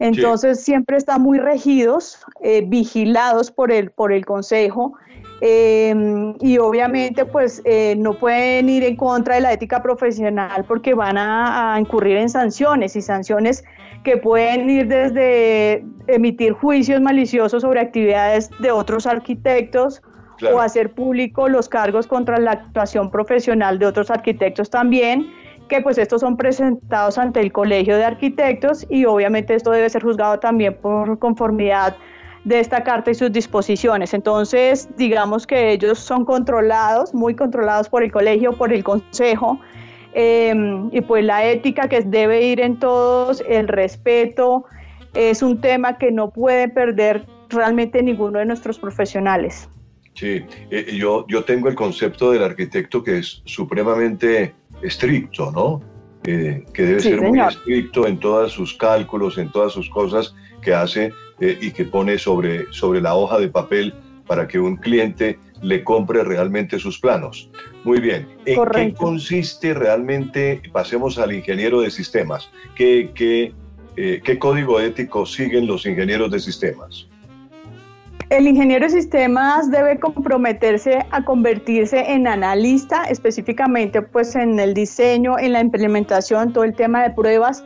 Entonces 0.00 0.64
siempre 0.64 0.96
están 0.96 1.20
muy 1.20 1.38
regidos, 1.38 2.24
eh, 2.42 2.64
vigilados 2.66 3.50
por 3.50 3.70
el, 3.70 3.90
por 3.90 4.12
el 4.12 4.24
consejo 4.24 4.94
eh, 5.42 5.94
y 6.40 6.56
obviamente 6.56 7.26
pues 7.26 7.60
eh, 7.66 7.94
no 7.98 8.14
pueden 8.14 8.70
ir 8.70 8.82
en 8.82 8.96
contra 8.96 9.34
de 9.34 9.42
la 9.42 9.52
ética 9.52 9.82
profesional 9.82 10.64
porque 10.66 10.94
van 10.94 11.18
a, 11.18 11.76
incurrir 11.78 12.16
en 12.16 12.30
sanciones 12.30 12.96
y 12.96 13.02
sanciones 13.02 13.62
que 14.02 14.16
pueden 14.16 14.70
ir 14.70 14.88
desde 14.88 15.84
emitir 16.06 16.54
juicios 16.54 17.02
maliciosos 17.02 17.60
sobre 17.60 17.80
actividades 17.80 18.50
de 18.58 18.70
otros 18.70 19.06
arquitectos 19.06 20.00
o 20.50 20.60
hacer 20.60 20.94
público 20.94 21.50
los 21.50 21.68
cargos 21.68 22.06
contra 22.06 22.38
la 22.38 22.52
actuación 22.52 23.10
profesional 23.10 23.78
de 23.78 23.84
otros 23.84 24.10
arquitectos 24.10 24.70
también 24.70 25.30
que 25.70 25.80
pues 25.80 25.96
estos 25.96 26.20
son 26.20 26.36
presentados 26.36 27.16
ante 27.16 27.40
el 27.40 27.52
Colegio 27.52 27.96
de 27.96 28.04
Arquitectos 28.04 28.86
y 28.90 29.06
obviamente 29.06 29.54
esto 29.54 29.70
debe 29.70 29.88
ser 29.88 30.02
juzgado 30.02 30.38
también 30.38 30.74
por 30.74 31.18
conformidad 31.18 31.96
de 32.44 32.58
esta 32.58 32.82
carta 32.82 33.10
y 33.10 33.14
sus 33.14 33.32
disposiciones. 33.32 34.12
Entonces, 34.12 34.88
digamos 34.96 35.46
que 35.46 35.72
ellos 35.72 35.98
son 35.98 36.24
controlados, 36.24 37.14
muy 37.14 37.34
controlados 37.34 37.88
por 37.88 38.02
el 38.02 38.10
colegio, 38.10 38.52
por 38.52 38.72
el 38.72 38.82
consejo, 38.82 39.60
em, 40.12 40.90
y 40.92 41.00
pues 41.02 41.24
la 41.24 41.44
ética 41.46 41.88
que 41.88 42.00
debe 42.00 42.42
ir 42.42 42.60
en 42.60 42.78
todos, 42.78 43.42
el 43.48 43.68
respeto, 43.68 44.64
es 45.14 45.42
un 45.42 45.60
tema 45.60 45.98
que 45.98 46.10
no 46.10 46.30
puede 46.30 46.68
perder 46.68 47.26
realmente 47.48 48.02
ninguno 48.02 48.40
de 48.40 48.46
nuestros 48.46 48.78
profesionales. 48.78 49.68
Sí, 50.14 50.44
eh, 50.70 50.96
yo, 50.96 51.26
yo 51.28 51.44
tengo 51.44 51.68
el 51.68 51.74
concepto 51.74 52.32
del 52.32 52.42
arquitecto 52.42 53.02
que 53.02 53.18
es 53.18 53.42
supremamente 53.44 54.54
estricto, 54.82 55.50
¿no? 55.52 55.80
que 56.22 56.64
debe 56.76 57.00
ser 57.00 57.20
muy 57.22 57.40
estricto 57.40 58.06
en 58.06 58.18
todos 58.18 58.52
sus 58.52 58.74
cálculos, 58.74 59.38
en 59.38 59.50
todas 59.50 59.72
sus 59.72 59.88
cosas 59.88 60.34
que 60.60 60.74
hace 60.74 61.12
eh, 61.40 61.58
y 61.60 61.70
que 61.70 61.84
pone 61.84 62.18
sobre, 62.18 62.70
sobre 62.72 63.00
la 63.00 63.14
hoja 63.14 63.38
de 63.38 63.48
papel 63.48 63.94
para 64.26 64.46
que 64.46 64.60
un 64.60 64.76
cliente 64.76 65.38
le 65.62 65.82
compre 65.82 66.22
realmente 66.22 66.78
sus 66.78 66.98
planos. 66.98 67.50
Muy 67.84 68.00
bien. 68.00 68.28
¿En 68.44 68.64
qué 68.70 68.94
consiste 68.94 69.74
realmente, 69.74 70.62
pasemos 70.72 71.18
al 71.18 71.32
ingeniero 71.32 71.80
de 71.80 71.90
sistemas, 71.90 72.50
qué, 72.74 73.10
qué, 73.14 73.52
eh, 73.96 74.20
qué 74.22 74.38
código 74.38 74.80
ético 74.80 75.26
siguen 75.26 75.66
los 75.66 75.86
ingenieros 75.86 76.30
de 76.30 76.40
sistemas? 76.40 77.09
El 78.30 78.46
ingeniero 78.46 78.86
de 78.86 78.92
sistemas 78.92 79.72
debe 79.72 79.98
comprometerse 79.98 81.04
a 81.10 81.24
convertirse 81.24 82.12
en 82.12 82.28
analista, 82.28 83.02
específicamente 83.06 84.02
pues 84.02 84.36
en 84.36 84.60
el 84.60 84.72
diseño, 84.72 85.36
en 85.36 85.52
la 85.52 85.60
implementación, 85.60 86.52
todo 86.52 86.62
el 86.62 86.76
tema 86.76 87.02
de 87.02 87.10
pruebas, 87.10 87.64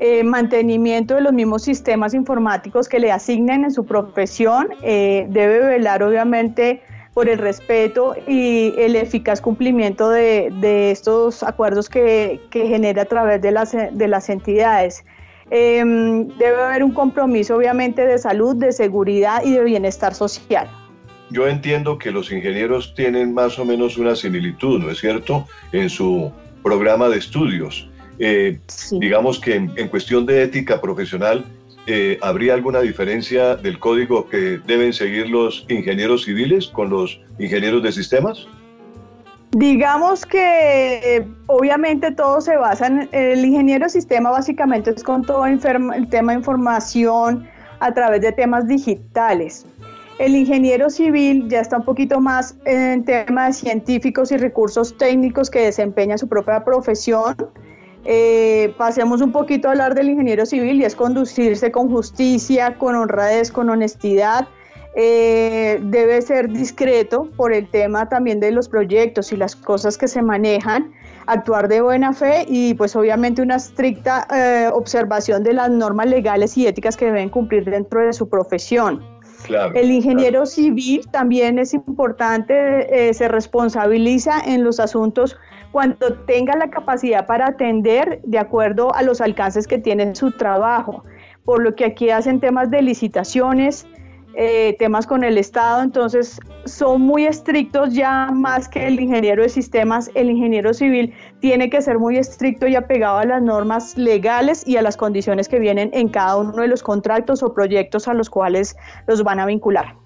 eh, 0.00 0.24
mantenimiento 0.24 1.14
de 1.14 1.20
los 1.20 1.32
mismos 1.32 1.62
sistemas 1.62 2.14
informáticos 2.14 2.88
que 2.88 2.98
le 2.98 3.12
asignen 3.12 3.62
en 3.62 3.70
su 3.70 3.86
profesión. 3.86 4.70
Eh, 4.82 5.26
debe 5.30 5.60
velar 5.60 6.02
obviamente 6.02 6.82
por 7.14 7.28
el 7.28 7.38
respeto 7.38 8.16
y 8.26 8.74
el 8.78 8.96
eficaz 8.96 9.40
cumplimiento 9.40 10.10
de, 10.10 10.90
estos 10.90 11.44
acuerdos 11.44 11.88
que, 11.88 12.40
genera 12.50 13.02
a 13.02 13.04
través 13.04 13.40
de 13.40 13.52
las, 13.52 13.70
de 13.70 14.08
las 14.08 14.28
entidades. 14.30 15.04
Em, 15.54 16.28
debe 16.38 16.62
haber 16.62 16.82
un 16.82 16.92
compromiso 16.92 17.56
obviamente 17.56 18.06
de 18.06 18.16
salud, 18.16 18.56
de 18.56 18.72
seguridad 18.72 19.44
y 19.44 19.52
de 19.52 19.62
bienestar 19.62 20.14
social. 20.14 20.66
Yo 21.28 21.46
entiendo 21.46 21.98
que 21.98 22.10
los 22.10 22.32
ingenieros 22.32 22.94
tienen 22.94 23.34
más 23.34 23.58
o 23.58 23.66
menos 23.66 23.98
una 23.98 24.16
similitud, 24.16 24.80
¿no 24.80 24.90
es 24.90 24.98
cierto?, 24.98 25.46
en 25.72 25.90
su 25.90 26.32
programa 26.62 27.10
de 27.10 27.18
estudios. 27.18 27.86
Eh, 28.18 28.60
digamos 28.92 29.38
que 29.38 29.56
en, 29.56 29.88
cuestión 29.88 30.24
de 30.24 30.42
ética 30.42 30.80
profesional, 30.80 31.44
eh, 31.86 32.16
¿habría 32.22 32.54
alguna 32.54 32.80
diferencia 32.80 33.54
del 33.54 33.78
código 33.78 34.30
que 34.30 34.58
deben 34.66 34.94
seguir 34.94 35.28
los 35.28 35.66
ingenieros 35.68 36.24
civiles 36.24 36.68
con 36.68 36.88
los 36.88 37.20
ingenieros 37.38 37.82
de 37.82 37.92
sistemas? 37.92 38.46
Digamos 39.52 40.24
que 40.24 41.26
obviamente 41.46 42.10
todo 42.10 42.40
se 42.40 42.56
basa 42.56 42.86
en 42.86 43.08
el 43.12 43.44
ingeniero 43.44 43.88
sistema 43.88 44.30
básicamente 44.30 44.90
es 44.90 45.04
con 45.04 45.22
todo 45.24 45.46
el 45.46 45.60
tema 45.60 46.32
de 46.32 46.38
información 46.38 47.46
a 47.80 47.92
través 47.92 48.22
de 48.22 48.32
temas 48.32 48.66
digitales. 48.66 49.66
El 50.18 50.36
ingeniero 50.36 50.88
civil 50.88 51.48
ya 51.48 51.60
está 51.60 51.78
un 51.78 51.84
poquito 51.84 52.20
más 52.20 52.56
en 52.64 53.04
temas 53.04 53.58
científicos 53.58 54.32
y 54.32 54.36
recursos 54.36 54.96
técnicos 54.96 55.50
que 55.50 55.60
desempeña 55.60 56.16
su 56.16 56.28
propia 56.28 56.64
profesión 56.64 57.36
eh, 58.04 58.74
pasemos 58.78 59.20
un 59.20 59.30
poquito 59.30 59.68
a 59.68 59.72
hablar 59.72 59.94
del 59.94 60.10
ingeniero 60.10 60.44
civil 60.44 60.80
y 60.80 60.84
es 60.84 60.96
conducirse 60.96 61.70
con 61.70 61.88
justicia, 61.88 62.76
con 62.76 62.96
honradez, 62.96 63.52
con 63.52 63.70
honestidad. 63.70 64.48
Eh, 64.94 65.78
debe 65.82 66.20
ser 66.20 66.50
discreto 66.50 67.30
por 67.36 67.52
el 67.54 67.66
tema 67.68 68.10
también 68.10 68.40
de 68.40 68.50
los 68.50 68.68
proyectos 68.68 69.32
y 69.32 69.36
las 69.36 69.56
cosas 69.56 69.96
que 69.96 70.06
se 70.06 70.20
manejan, 70.20 70.92
actuar 71.26 71.68
de 71.68 71.80
buena 71.80 72.12
fe 72.12 72.44
y 72.46 72.74
pues 72.74 72.94
obviamente 72.94 73.40
una 73.40 73.56
estricta 73.56 74.26
eh, 74.34 74.68
observación 74.70 75.44
de 75.44 75.54
las 75.54 75.70
normas 75.70 76.08
legales 76.08 76.58
y 76.58 76.66
éticas 76.66 76.98
que 76.98 77.06
deben 77.06 77.30
cumplir 77.30 77.64
dentro 77.64 78.04
de 78.04 78.12
su 78.12 78.28
profesión. 78.28 79.02
el 79.74 79.90
ingeniero 79.90 80.44
civil 80.44 81.08
también 81.10 81.58
es 81.58 81.72
importante, 81.72 83.12
se 83.14 83.28
responsabiliza 83.28 84.40
en 84.44 84.62
los 84.62 84.78
asuntos 84.78 85.36
cuando 85.72 86.12
tenga 86.26 86.54
la 86.54 86.70
capacidad 86.70 87.26
para 87.26 87.48
atender 87.48 88.20
de 88.24 88.38
acuerdo 88.38 88.94
a 88.94 89.02
los 89.02 89.20
alcances 89.20 89.66
que 89.66 89.78
tiene 89.78 90.14
su 90.14 90.30
trabajo. 90.32 91.02
Por 91.44 91.62
lo 91.62 91.74
que 91.74 91.86
aquí 91.86 92.10
hacen 92.10 92.38
temas 92.38 92.70
de 92.70 92.82
licitaciones, 92.82 93.86
eh, 94.34 94.76
temas 94.78 95.06
con 95.06 95.24
el 95.24 95.38
Estado, 95.38 95.82
entonces 95.82 96.40
son 96.64 97.02
muy 97.02 97.26
estrictos 97.26 97.92
ya 97.92 98.30
más 98.32 98.68
que 98.68 98.86
el 98.86 98.98
ingeniero 98.98 99.42
de 99.42 99.48
sistemas, 99.48 100.10
el 100.14 100.30
ingeniero 100.30 100.72
civil 100.72 101.12
tiene 101.40 101.68
que 101.68 101.82
ser 101.82 101.98
muy 101.98 102.16
estricto 102.16 102.66
y 102.66 102.76
apegado 102.76 103.18
a 103.18 103.24
las 103.24 103.42
normas 103.42 103.96
legales 103.96 104.66
y 104.66 104.76
a 104.76 104.82
las 104.82 104.96
condiciones 104.96 105.48
que 105.48 105.58
vienen 105.58 105.90
en 105.92 106.08
cada 106.08 106.36
uno 106.36 106.52
de 106.62 106.68
los 106.68 106.82
contratos 106.82 107.42
o 107.42 107.52
proyectos 107.52 108.08
a 108.08 108.14
los 108.14 108.30
cuales 108.30 108.76
los 109.06 109.22
van 109.22 109.40
a 109.40 109.46
vincular 109.46 109.96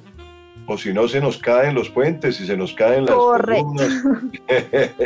o 0.67 0.77
si 0.77 0.93
no 0.93 1.07
se 1.09 1.21
nos 1.21 1.39
caen 1.39 1.75
los 1.75 1.89
puentes 1.91 2.41
y 2.41 2.47
se 2.47 2.57
nos 2.57 2.75
caen 2.75 3.07
las 3.07 3.15
columnas. 3.15 4.03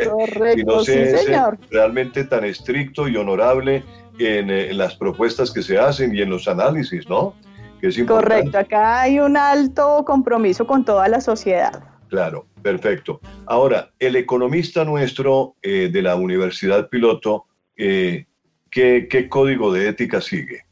Correcto, 0.09 0.55
si 0.55 0.65
no 0.65 0.85
se 0.85 1.15
es 1.15 1.31
realmente 1.71 2.25
tan 2.25 2.45
estricto 2.45 3.09
y 3.09 3.17
honorable 3.17 3.85
en, 4.19 4.51
eh, 4.51 4.71
en, 4.71 4.79
las 4.79 4.97
propuestas 4.97 5.51
que 5.51 5.63
se 5.63 5.79
hacen 5.79 6.15
y 6.15 6.23
en 6.23 6.31
los 6.31 6.49
análisis, 6.49 7.09
¿no? 7.09 7.35
Que 7.81 7.89
es 7.89 8.03
Correcto, 8.05 8.59
acá 8.59 9.03
hay 9.03 9.21
un 9.21 9.37
alto 9.37 10.05
compromiso 10.05 10.67
con 10.67 10.85
toda 10.85 11.09
la 11.09 11.21
sociedad. 11.21 11.83
Claro, 12.09 12.47
perfecto. 12.63 13.21
Ahora, 13.47 13.91
el 13.99 14.17
economista 14.17 14.85
nuestro 14.85 15.55
eh, 15.63 15.89
de 15.93 16.03
la 16.03 16.17
Universidad 16.17 16.89
Piloto, 16.89 17.47
eh, 17.77 18.27
¿qué, 18.71 19.07
¿qué 19.09 19.29
código 19.29 19.73
de 19.73 19.89
ética 19.89 20.21
sigue? 20.21 20.65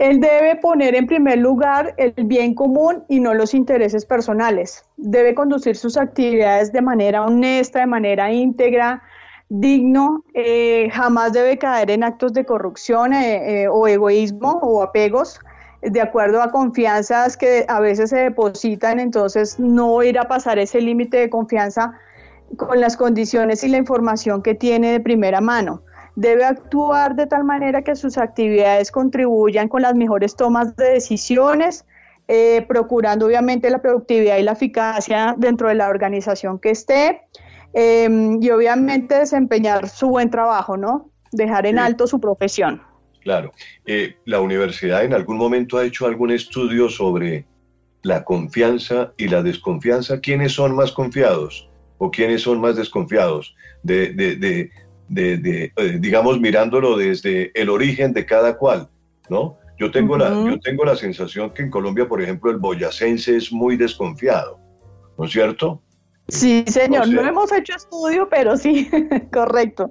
Él 0.00 0.18
debe 0.18 0.56
poner 0.56 0.94
en 0.94 1.06
primer 1.06 1.38
lugar 1.38 1.94
el 1.98 2.14
bien 2.24 2.54
común 2.54 3.04
y 3.06 3.20
no 3.20 3.34
los 3.34 3.52
intereses 3.52 4.06
personales. 4.06 4.82
Debe 4.96 5.34
conducir 5.34 5.76
sus 5.76 5.98
actividades 5.98 6.72
de 6.72 6.80
manera 6.80 7.22
honesta, 7.22 7.80
de 7.80 7.86
manera 7.86 8.32
íntegra, 8.32 9.02
digno. 9.50 10.24
Eh, 10.32 10.88
jamás 10.90 11.34
debe 11.34 11.58
caer 11.58 11.90
en 11.90 12.02
actos 12.02 12.32
de 12.32 12.46
corrupción 12.46 13.12
eh, 13.12 13.64
eh, 13.64 13.68
o 13.68 13.86
egoísmo 13.86 14.58
o 14.62 14.82
apegos 14.82 15.38
de 15.82 16.00
acuerdo 16.00 16.42
a 16.42 16.50
confianzas 16.50 17.36
que 17.36 17.64
a 17.68 17.80
veces 17.80 18.10
se 18.10 18.18
depositan, 18.18 19.00
entonces 19.00 19.58
no 19.58 20.02
ir 20.02 20.18
a 20.18 20.28
pasar 20.28 20.58
ese 20.58 20.80
límite 20.80 21.16
de 21.16 21.30
confianza 21.30 21.94
con 22.56 22.80
las 22.80 22.96
condiciones 22.96 23.64
y 23.64 23.68
la 23.68 23.78
información 23.78 24.42
que 24.42 24.54
tiene 24.54 24.92
de 24.92 25.00
primera 25.00 25.40
mano 25.40 25.82
debe 26.16 26.44
actuar 26.44 27.14
de 27.14 27.26
tal 27.26 27.44
manera 27.44 27.82
que 27.82 27.96
sus 27.96 28.18
actividades 28.18 28.90
contribuyan 28.90 29.68
con 29.68 29.82
las 29.82 29.94
mejores 29.94 30.36
tomas 30.36 30.76
de 30.76 30.92
decisiones, 30.92 31.86
eh, 32.28 32.64
procurando 32.68 33.26
obviamente 33.26 33.70
la 33.70 33.80
productividad 33.80 34.36
y 34.36 34.42
la 34.42 34.52
eficacia 34.52 35.34
dentro 35.38 35.68
de 35.68 35.74
la 35.74 35.88
organización 35.88 36.58
que 36.58 36.70
esté 36.70 37.22
em, 37.72 38.42
y 38.42 38.50
obviamente 38.50 39.18
desempeñar 39.18 39.88
su 39.88 40.08
buen 40.08 40.30
trabajo, 40.30 40.76
¿no? 40.76 41.10
Dejar 41.32 41.66
en 41.66 41.78
alto 41.78 42.06
su 42.06 42.20
profesión. 42.20 42.82
Claro. 43.20 43.52
Eh, 43.86 44.16
¿La 44.24 44.40
universidad 44.40 45.04
en 45.04 45.14
algún 45.14 45.36
momento 45.36 45.78
ha 45.78 45.84
hecho 45.84 46.06
algún 46.06 46.30
estudio 46.30 46.88
sobre 46.88 47.44
la 48.02 48.24
confianza 48.24 49.12
y 49.16 49.28
la 49.28 49.42
desconfianza? 49.42 50.20
¿Quiénes 50.20 50.52
son 50.52 50.74
más 50.74 50.92
confiados 50.92 51.68
o 51.98 52.10
quiénes 52.10 52.42
son 52.42 52.60
más 52.60 52.76
desconfiados 52.76 53.54
de, 53.82 54.12
de, 54.12 54.70
eh, 55.16 55.98
digamos, 55.98 56.40
mirándolo 56.40 56.96
desde 56.96 57.50
el 57.60 57.68
origen 57.68 58.12
de 58.12 58.24
cada 58.24 58.56
cual, 58.56 58.88
¿no? 59.28 59.58
Yo 59.78 59.90
tengo, 59.90 60.18
la, 60.18 60.28
yo 60.28 60.60
tengo 60.60 60.84
la 60.84 60.94
sensación 60.94 61.54
que 61.54 61.62
en 61.62 61.70
Colombia, 61.70 62.06
por 62.06 62.20
ejemplo, 62.20 62.50
el 62.50 62.58
boyacense 62.58 63.36
es 63.36 63.50
muy 63.50 63.76
desconfiado, 63.76 64.58
¿no 65.16 65.24
es 65.24 65.32
cierto? 65.32 65.82
Sí, 66.28 66.64
señor, 66.66 67.08
no 67.08 67.26
hemos 67.26 67.50
hecho 67.50 67.74
estudio, 67.74 68.28
pero 68.30 68.56
sí, 68.56 68.90
correcto. 69.32 69.90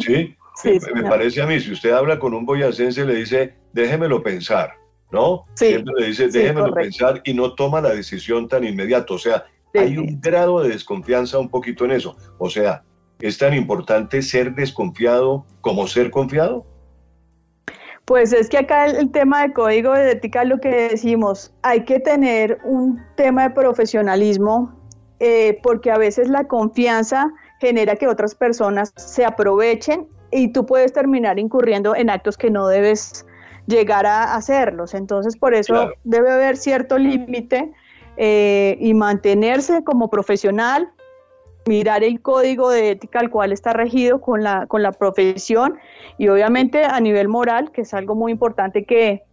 Sí, 0.00 0.34
me, 0.64 1.02
parece 1.02 1.42
a 1.42 1.46
mí, 1.46 1.60
si 1.60 1.72
usted 1.72 1.90
habla 1.90 2.18
con 2.18 2.34
un 2.34 2.46
boyacense, 2.46 3.04
le 3.04 3.14
dice, 3.14 3.54
déjemelo 3.72 4.22
pensar, 4.22 4.74
¿no? 5.10 5.44
Sí, 5.54 5.68
Siempre 5.68 5.94
le 5.98 6.06
dice, 6.06 6.28
déjemelo 6.28 6.72
pensar 6.72 7.20
y 7.24 7.34
no 7.34 7.54
toma 7.54 7.80
la 7.80 7.90
decisión 7.90 8.48
tan 8.48 8.64
inmediato. 8.64 9.14
O 9.14 9.18
sea, 9.18 9.44
hay 9.74 9.98
un 9.98 10.20
grado 10.20 10.62
de 10.62 10.70
desconfianza 10.70 11.38
un 11.38 11.50
poquito 11.50 11.84
en 11.84 11.92
eso. 11.92 12.16
O 12.38 12.48
sea, 12.48 12.82
¿Es 13.20 13.38
tan 13.38 13.54
importante 13.54 14.20
ser 14.20 14.54
desconfiado 14.54 15.46
como 15.62 15.86
ser 15.86 16.10
confiado? 16.10 16.66
Pues 18.04 18.32
es 18.32 18.48
que 18.48 18.58
acá 18.58 18.86
el, 18.86 19.10
tema 19.10 19.42
de 19.42 19.52
código 19.52 19.92
de 19.92 20.12
ética 20.12 20.44
lo 20.44 20.60
que 20.60 20.68
decimos, 20.90 21.52
hay 21.62 21.84
que 21.84 21.98
tener 21.98 22.58
un 22.62 23.02
tema 23.16 23.44
de 23.44 23.50
profesionalismo 23.50 24.72
eh, 25.18 25.58
porque 25.62 25.90
a 25.90 25.98
veces 25.98 26.28
la 26.28 26.44
confianza 26.44 27.32
genera 27.58 27.96
que 27.96 28.06
otras 28.06 28.34
personas 28.34 28.92
se 28.96 29.24
aprovechen 29.24 30.06
y 30.36 30.48
tú 30.48 30.66
puedes 30.66 30.92
terminar 30.92 31.38
incurriendo 31.38 31.96
en 31.96 32.10
actos 32.10 32.36
que 32.36 32.50
no 32.50 32.68
debes 32.68 33.24
llegar 33.66 34.04
a 34.04 34.34
hacerlos. 34.34 34.92
Entonces, 34.92 35.36
por 35.36 35.54
eso 35.54 35.92
debe 36.04 36.30
haber 36.30 36.58
cierto 36.58 36.98
límite 36.98 37.72
eh, 38.18 38.76
y 38.78 38.92
mantenerse 38.92 39.82
como 39.82 40.10
profesional, 40.10 40.90
mirar 41.66 42.04
el 42.04 42.20
código 42.20 42.68
de 42.70 42.90
ética 42.90 43.18
al 43.20 43.30
cual 43.30 43.50
está 43.50 43.72
regido 43.72 44.20
con 44.20 44.44
la, 44.44 44.66
con 44.66 44.82
la 44.82 44.92
profesión 44.92 45.78
y 46.18 46.28
obviamente 46.28 46.84
a 46.84 47.00
nivel 47.00 47.28
moral, 47.28 47.72
que 47.72 47.80
es 47.80 47.94
algo 47.94 48.14
muy 48.14 48.30
importante 48.30 48.84
que, 48.84 49.24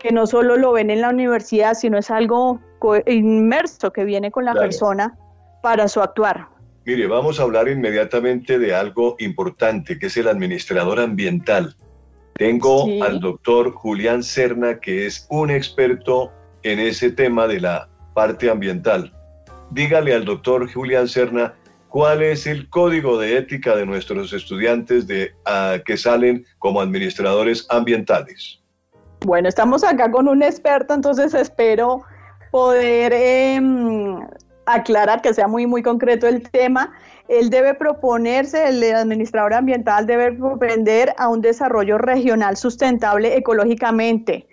que 0.00 0.12
no 0.12 0.26
solo 0.26 0.56
lo 0.56 0.72
ven 0.72 0.88
en 0.88 1.02
la 1.02 1.10
universidad, 1.10 1.74
sino 1.74 1.98
es 1.98 2.10
algo 2.10 2.58
inmerso 3.06 3.92
que 3.92 4.04
viene 4.04 4.30
con 4.30 4.46
la 4.46 4.54
persona 4.54 5.18
para 5.62 5.88
su 5.88 6.00
actuar. 6.00 6.48
Mire, 6.88 7.06
vamos 7.06 7.38
a 7.38 7.42
hablar 7.42 7.68
inmediatamente 7.68 8.58
de 8.58 8.74
algo 8.74 9.14
importante, 9.18 9.98
que 9.98 10.06
es 10.06 10.16
el 10.16 10.26
administrador 10.26 11.00
ambiental. 11.00 11.76
Tengo 12.32 13.04
al 13.04 13.20
doctor 13.20 13.72
Julián 13.72 14.22
Serna, 14.22 14.80
que 14.80 15.04
es 15.04 15.26
un 15.28 15.50
experto 15.50 16.32
en 16.62 16.78
ese 16.78 17.10
tema 17.10 17.46
de 17.46 17.60
la 17.60 17.90
parte 18.14 18.48
ambiental. 18.48 19.12
Dígale 19.70 20.14
al 20.14 20.24
doctor 20.24 20.72
Julián 20.72 21.08
Serna 21.08 21.52
cuál 21.90 22.22
es 22.22 22.46
el 22.46 22.70
código 22.70 23.18
de 23.18 23.36
ética 23.36 23.76
de 23.76 23.84
nuestros 23.84 24.32
estudiantes 24.32 25.06
de, 25.06 25.32
ah, 25.44 25.76
que 25.84 25.98
salen 25.98 26.46
como 26.58 26.80
administradores 26.80 27.66
ambientales. 27.68 28.62
Bueno, 29.26 29.50
estamos 29.50 29.84
acá 29.84 30.10
con 30.10 30.26
un 30.26 30.42
experto, 30.42 30.94
entonces 30.94 31.34
espero 31.34 32.00
poder 32.50 33.12
em, 33.12 34.20
aclarar 34.74 35.22
que 35.22 35.34
sea 35.34 35.48
muy, 35.48 35.66
muy 35.66 35.82
concreto 35.82 36.26
el 36.26 36.48
tema. 36.50 36.92
Él 37.28 37.50
debe 37.50 37.74
proponerse, 37.74 38.68
el 38.68 38.82
administrador 38.94 39.54
ambiental 39.54 40.06
debe 40.06 40.32
propender 40.32 41.14
a 41.18 41.28
un 41.28 41.40
desarrollo 41.40 41.98
regional 41.98 42.56
sustentable 42.56 43.36
ecológicamente 43.36 44.46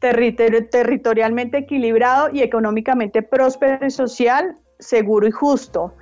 territorialmente 0.00 1.58
equilibrado 1.58 2.30
y 2.32 2.42
económicamente 2.42 3.22
próspero 3.22 3.86
y 3.86 3.90
social, 3.90 4.56
seguro 4.78 5.26
y 5.26 5.30
justo. 5.30 5.94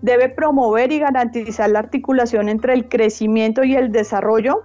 Debe 0.00 0.28
promover 0.28 0.90
y 0.90 0.98
garantizar 0.98 1.70
la 1.70 1.80
articulación 1.80 2.48
entre 2.48 2.74
el 2.74 2.88
crecimiento 2.88 3.62
y 3.62 3.76
el 3.76 3.92
desarrollo, 3.92 4.62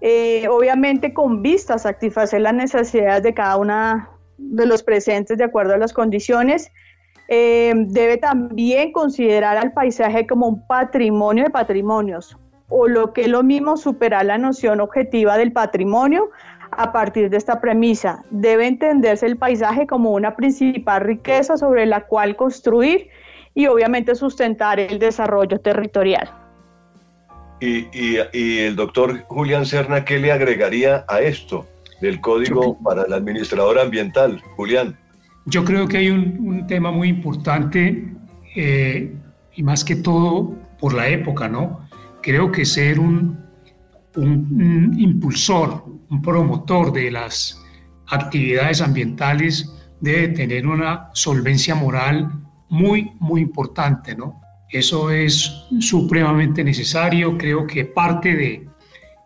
eh, 0.00 0.48
obviamente 0.48 1.12
con 1.12 1.42
vistas 1.42 1.86
a 1.86 1.92
satisfacer 1.92 2.40
las 2.40 2.54
necesidades 2.54 3.22
de 3.22 3.34
cada 3.34 3.56
una 3.56 4.10
de 4.38 4.66
los 4.66 4.82
presentes 4.82 5.38
de 5.38 5.44
acuerdo 5.44 5.74
a 5.74 5.76
las 5.76 5.92
condiciones. 5.92 6.72
Eh, 7.28 7.72
debe 7.76 8.18
también 8.18 8.92
considerar 8.92 9.56
al 9.56 9.72
paisaje 9.72 10.26
como 10.26 10.48
un 10.48 10.66
patrimonio 10.66 11.44
de 11.44 11.50
patrimonios, 11.50 12.36
o 12.68 12.88
lo 12.88 13.12
que 13.12 13.22
es 13.22 13.28
lo 13.28 13.42
mismo, 13.42 13.76
superar 13.76 14.26
la 14.26 14.38
noción 14.38 14.80
objetiva 14.80 15.38
del 15.38 15.52
patrimonio 15.52 16.30
a 16.72 16.92
partir 16.92 17.30
de 17.30 17.36
esta 17.36 17.60
premisa. 17.60 18.24
Debe 18.30 18.66
entenderse 18.66 19.26
el 19.26 19.36
paisaje 19.36 19.86
como 19.86 20.10
una 20.12 20.36
principal 20.36 21.02
riqueza 21.02 21.56
sobre 21.56 21.86
la 21.86 22.06
cual 22.06 22.36
construir 22.36 23.08
y 23.54 23.66
obviamente 23.66 24.14
sustentar 24.14 24.80
el 24.80 24.98
desarrollo 24.98 25.60
territorial. 25.60 26.30
Y, 27.60 27.86
y, 27.92 28.58
el 28.58 28.74
doctor 28.74 29.22
Julián 29.28 29.66
Serna, 29.66 30.04
¿qué 30.04 30.18
le 30.18 30.32
agregaría 30.32 31.04
a 31.06 31.20
esto 31.20 31.64
del 32.00 32.20
código 32.20 32.76
para 32.82 33.02
el 33.02 33.12
administrador 33.12 33.78
ambiental? 33.78 34.42
Julián. 34.56 34.98
Yo 35.46 35.64
creo 35.64 35.88
que 35.88 35.98
hay 35.98 36.10
un, 36.10 36.66
tema 36.66 36.90
muy 36.90 37.08
importante 37.08 38.14
eh, 38.54 39.14
y 39.54 39.62
más 39.62 39.84
que 39.84 39.96
todo 39.96 40.56
por 40.78 40.94
la 40.94 41.08
época, 41.08 41.48
¿no? 41.48 41.88
Creo 42.22 42.52
que 42.52 42.64
ser 42.64 43.00
un, 43.00 43.38
un, 44.16 44.94
impulsor, 44.98 45.84
un 46.10 46.22
promotor 46.22 46.92
de 46.92 47.10
las 47.10 47.60
actividades 48.08 48.80
ambientales 48.80 49.72
debe 50.00 50.28
tener 50.28 50.66
una 50.66 51.08
solvencia 51.14 51.74
moral 51.74 52.30
muy, 52.68 53.12
muy 53.18 53.40
importante, 53.40 54.14
¿no? 54.14 54.40
Eso 54.70 55.10
es 55.10 55.66
supremamente 55.80 56.64
necesario. 56.64 57.36
Creo 57.36 57.66
que 57.66 57.84
parte 57.84 58.34
de, 58.34 58.68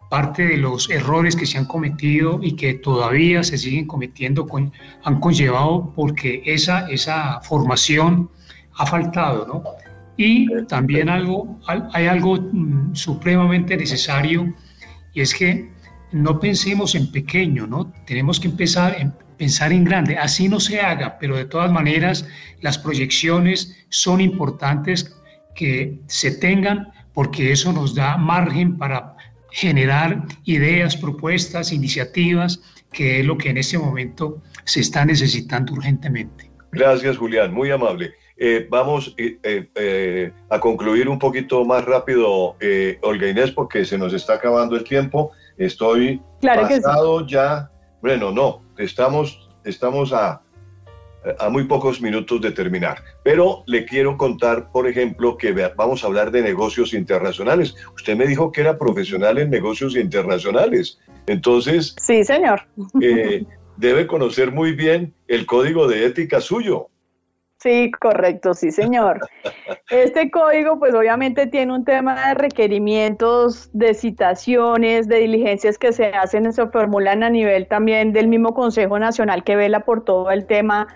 parte 0.08 0.46
de 0.46 0.56
los 0.56 0.88
errores 0.90 1.34
que 1.34 1.46
se 1.46 1.58
han 1.58 1.64
cometido 1.64 2.38
y 2.42 2.52
que 2.52 2.74
todavía 2.74 3.42
se 3.42 3.58
siguen 3.58 3.86
cometiendo 3.86 4.46
han 5.04 5.20
conllevado 5.20 5.92
porque 5.94 6.42
esa, 6.46 6.88
esa 6.88 7.40
formación 7.42 8.30
ha 8.74 8.86
faltado, 8.86 9.46
¿no? 9.46 9.64
Y 10.16 10.64
también 10.66 11.08
algo, 11.08 11.58
hay 11.92 12.06
algo 12.06 12.36
mm, 12.36 12.94
supremamente 12.94 13.76
necesario 13.76 14.54
y 15.12 15.20
es 15.20 15.34
que 15.34 15.70
no 16.12 16.40
pensemos 16.40 16.94
en 16.94 17.10
pequeño, 17.10 17.66
¿no? 17.66 17.92
Tenemos 18.06 18.40
que 18.40 18.48
empezar 18.48 18.96
en 18.98 19.12
pensar 19.36 19.72
en 19.72 19.84
grande. 19.84 20.16
Así 20.16 20.48
no 20.48 20.60
se 20.60 20.80
haga, 20.80 21.18
pero 21.18 21.36
de 21.36 21.44
todas 21.44 21.70
maneras 21.70 22.26
las 22.60 22.78
proyecciones 22.78 23.86
son 23.90 24.20
importantes 24.20 25.14
que 25.54 25.98
se 26.06 26.30
tengan 26.30 26.92
porque 27.12 27.52
eso 27.52 27.72
nos 27.72 27.94
da 27.94 28.16
margen 28.16 28.76
para 28.76 29.16
generar 29.50 30.24
ideas, 30.44 30.96
propuestas, 30.96 31.72
iniciativas, 31.72 32.60
que 32.92 33.20
es 33.20 33.26
lo 33.26 33.36
que 33.36 33.50
en 33.50 33.58
este 33.58 33.78
momento 33.78 34.42
se 34.64 34.80
está 34.80 35.04
necesitando 35.04 35.72
urgentemente. 35.72 36.50
Gracias, 36.72 37.16
Julián, 37.16 37.54
muy 37.54 37.70
amable. 37.70 38.14
Eh, 38.38 38.66
vamos 38.68 39.14
eh, 39.16 39.38
eh, 39.74 40.32
a 40.50 40.60
concluir 40.60 41.08
un 41.08 41.18
poquito 41.18 41.64
más 41.64 41.84
rápido, 41.84 42.56
Olga 43.02 43.28
Inés, 43.28 43.50
porque 43.50 43.84
se 43.84 43.96
nos 43.96 44.12
está 44.12 44.34
acabando 44.34 44.76
el 44.76 44.84
tiempo. 44.84 45.32
Estoy 45.56 46.20
claro 46.40 46.68
pasado 46.68 47.26
ya, 47.26 47.70
bueno, 48.02 48.30
no, 48.30 48.62
estamos, 48.76 49.48
estamos 49.64 50.12
a, 50.12 50.42
a 51.38 51.48
muy 51.48 51.64
pocos 51.64 52.00
minutos 52.00 52.40
de 52.40 52.52
terminar. 52.52 53.02
Pero 53.22 53.62
le 53.66 53.84
quiero 53.84 54.16
contar, 54.16 54.70
por 54.70 54.86
ejemplo, 54.86 55.36
que 55.36 55.52
vamos 55.76 56.04
a 56.04 56.06
hablar 56.06 56.30
de 56.30 56.42
negocios 56.42 56.94
internacionales. 56.94 57.74
Usted 57.94 58.16
me 58.16 58.26
dijo 58.26 58.52
que 58.52 58.60
era 58.60 58.78
profesional 58.78 59.38
en 59.38 59.50
negocios 59.50 59.96
internacionales. 59.96 60.98
Entonces... 61.26 61.94
Sí, 61.98 62.24
señor. 62.24 62.62
debe 63.76 64.06
conocer 64.06 64.52
muy 64.52 64.72
bien 64.72 65.14
el 65.28 65.46
código 65.46 65.86
de 65.88 66.06
ética 66.06 66.40
suyo. 66.40 66.88
Sí, 67.58 67.90
correcto, 67.90 68.54
sí, 68.54 68.70
señor. 68.70 69.20
Este 69.90 70.30
código, 70.30 70.78
pues 70.78 70.94
obviamente 70.94 71.46
tiene 71.46 71.72
un 71.72 71.84
tema 71.84 72.28
de 72.28 72.34
requerimientos, 72.34 73.70
de 73.72 73.94
citaciones, 73.94 75.08
de 75.08 75.18
diligencias 75.18 75.78
que 75.78 75.92
se 75.92 76.06
hacen, 76.06 76.52
se 76.52 76.66
formulan 76.68 77.22
a 77.22 77.30
nivel 77.30 77.66
también 77.66 78.12
del 78.12 78.28
mismo 78.28 78.54
Consejo 78.54 78.98
Nacional 78.98 79.42
que 79.42 79.56
vela 79.56 79.80
por 79.80 80.04
todo 80.04 80.30
el 80.30 80.46
tema 80.46 80.86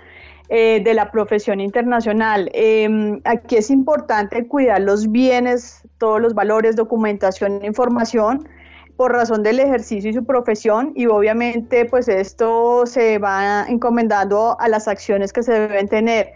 eh, 0.53 0.81
de 0.83 0.95
la 0.95 1.13
profesión 1.13 1.61
internacional. 1.61 2.51
Em, 2.53 3.21
aquí 3.25 3.55
es 3.55 3.71
importante 3.71 4.49
cuidar 4.49 4.81
los 4.81 5.13
bienes, 5.13 5.83
todos 5.99 6.21
los 6.21 6.35
valores, 6.35 6.75
documentación, 6.75 7.65
información 7.65 8.49
por 8.97 9.13
razón 9.13 9.45
del 9.45 9.61
ejercicio 9.61 10.11
y 10.11 10.13
su 10.13 10.25
profesión 10.25 10.93
y 10.97 11.07
obviamente 11.07 11.85
pues 11.85 12.09
esto 12.09 12.85
se 12.85 13.19
va 13.19 13.65
encomendando 13.69 14.57
a 14.59 14.67
las 14.67 14.89
acciones 14.89 15.33
que 15.33 15.45
se 15.45 15.53
deben 15.53 15.87
tener. 15.87 16.33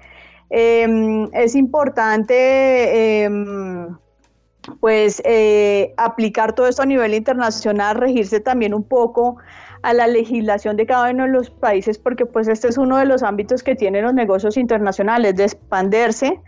Em, 0.48 1.28
es 1.32 1.56
importante 1.56 3.24
em, 3.24 3.96
pues 4.78 5.20
eh, 5.24 5.92
aplicar 5.96 6.52
todo 6.52 6.68
esto 6.68 6.82
a 6.82 6.86
nivel 6.86 7.14
internacional, 7.14 7.96
regirse 7.96 8.38
también 8.38 8.74
un 8.74 8.84
poco 8.84 9.38
a 9.84 9.92
la 9.92 10.06
legislación 10.06 10.78
de 10.78 10.86
cada 10.86 11.10
uno 11.10 11.24
de 11.24 11.28
los 11.28 11.50
países, 11.50 11.98
porque 11.98 12.24
pues 12.24 12.48
este 12.48 12.68
es 12.68 12.78
uno 12.78 12.96
de 12.96 13.04
los 13.04 13.22
ámbitos 13.22 13.62
que 13.62 13.76
tienen 13.76 14.04
los 14.04 14.14
negocios 14.14 14.56
internacionales, 14.56 15.36
de 15.36 15.44
expandirse. 15.44 16.40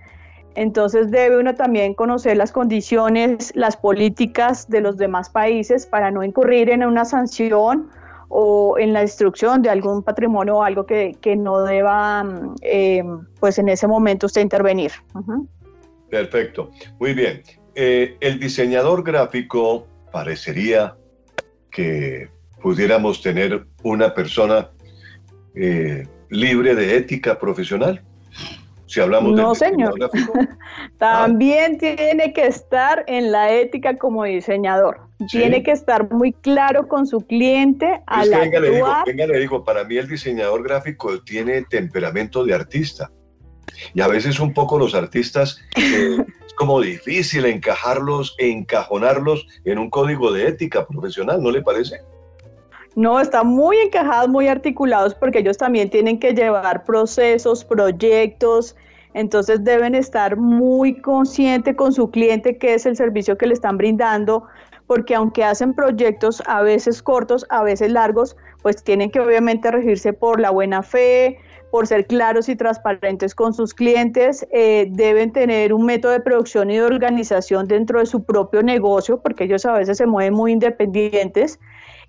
Entonces 0.54 1.10
debe 1.10 1.36
uno 1.36 1.54
también 1.54 1.92
conocer 1.92 2.38
las 2.38 2.50
condiciones, 2.50 3.52
las 3.54 3.76
políticas 3.76 4.70
de 4.70 4.80
los 4.80 4.96
demás 4.96 5.28
países 5.28 5.84
para 5.84 6.10
no 6.10 6.24
incurrir 6.24 6.70
en 6.70 6.82
una 6.82 7.04
sanción 7.04 7.90
o 8.28 8.78
en 8.78 8.94
la 8.94 9.00
destrucción 9.00 9.60
de 9.60 9.68
algún 9.68 10.02
patrimonio 10.02 10.56
o 10.56 10.62
algo 10.62 10.86
que, 10.86 11.36
no 11.36 11.60
deba, 11.60 12.24
mm, 12.24 12.54
eh, 12.62 13.04
pues 13.38 13.58
en 13.58 13.68
ese 13.68 13.86
momento 13.86 14.24
usted 14.24 14.40
intervenir. 14.40 14.92
Perfecto, 16.08 16.70
muy 16.98 17.12
bien. 17.12 17.42
Eh, 17.74 18.16
el 18.20 18.40
diseñador 18.40 19.04
gráfico 19.04 19.86
parecería 20.10 20.96
que 21.70 22.34
pudiéramos 22.66 23.22
tener 23.22 23.64
una 23.84 24.12
persona 24.12 24.68
eh, 25.54 26.04
libre 26.30 26.74
de 26.74 26.96
ética 26.96 27.38
profesional. 27.38 28.02
Si 28.86 28.98
hablamos 28.98 29.36
no, 29.36 29.54
señor. 29.54 29.94
También 30.98 31.78
tiene 31.78 32.32
que 32.32 32.48
estar 32.48 33.04
en 33.06 33.30
la 33.30 33.52
ética 33.52 33.96
como 33.96 34.24
diseñador. 34.24 34.98
Tiene 35.30 35.62
que 35.62 35.70
estar 35.70 36.12
muy 36.12 36.32
claro 36.32 36.88
con 36.88 37.06
su 37.06 37.20
cliente 37.20 38.02
al 38.08 38.30
venga, 38.30 38.58
le 38.58 38.70
digo, 38.70 38.88
venga, 39.06 39.26
le 39.28 39.38
digo, 39.38 39.62
para 39.62 39.84
mí 39.84 39.98
el 39.98 40.08
diseñador 40.08 40.64
gráfico 40.64 41.22
tiene 41.22 41.62
temperamento 41.62 42.44
de 42.44 42.52
artista. 42.52 43.12
Y 43.94 44.00
a 44.00 44.08
veces 44.08 44.40
un 44.40 44.52
poco 44.52 44.76
los 44.76 44.96
artistas 44.96 45.60
eh, 45.76 46.16
es 46.46 46.54
como 46.54 46.80
difícil 46.80 47.44
encajarlos, 47.44 48.34
encajonarlos 48.38 49.46
en 49.64 49.78
un 49.78 49.88
código 49.88 50.32
de 50.32 50.48
ética 50.48 50.84
profesional, 50.84 51.40
¿no 51.40 51.52
le 51.52 51.62
parece? 51.62 52.00
No, 52.96 53.20
están 53.20 53.48
muy 53.48 53.76
encajados, 53.76 54.30
muy 54.30 54.48
articulados, 54.48 55.14
porque 55.14 55.40
ellos 55.40 55.58
también 55.58 55.90
tienen 55.90 56.18
que 56.18 56.32
llevar 56.32 56.84
procesos, 56.84 57.62
proyectos, 57.62 58.74
entonces 59.12 59.62
deben 59.62 59.94
estar 59.94 60.38
muy 60.38 61.02
conscientes 61.02 61.76
con 61.76 61.92
su 61.92 62.10
cliente 62.10 62.56
qué 62.56 62.72
es 62.72 62.86
el 62.86 62.96
servicio 62.96 63.36
que 63.36 63.46
le 63.46 63.52
están 63.52 63.76
brindando, 63.76 64.44
porque 64.86 65.14
aunque 65.14 65.44
hacen 65.44 65.74
proyectos 65.74 66.42
a 66.46 66.62
veces 66.62 67.02
cortos, 67.02 67.44
a 67.50 67.62
veces 67.62 67.92
largos, 67.92 68.34
pues 68.62 68.82
tienen 68.82 69.10
que 69.10 69.20
obviamente 69.20 69.70
regirse 69.70 70.14
por 70.14 70.40
la 70.40 70.48
buena 70.48 70.82
fe, 70.82 71.38
por 71.70 71.86
ser 71.86 72.06
claros 72.06 72.48
y 72.48 72.56
transparentes 72.56 73.34
con 73.34 73.52
sus 73.52 73.74
clientes, 73.74 74.46
eh, 74.52 74.86
deben 74.88 75.32
tener 75.32 75.74
un 75.74 75.84
método 75.84 76.12
de 76.12 76.20
producción 76.20 76.70
y 76.70 76.76
de 76.76 76.82
organización 76.82 77.68
dentro 77.68 78.00
de 78.00 78.06
su 78.06 78.24
propio 78.24 78.62
negocio, 78.62 79.20
porque 79.20 79.44
ellos 79.44 79.66
a 79.66 79.72
veces 79.72 79.98
se 79.98 80.06
mueven 80.06 80.32
muy 80.32 80.52
independientes 80.52 81.58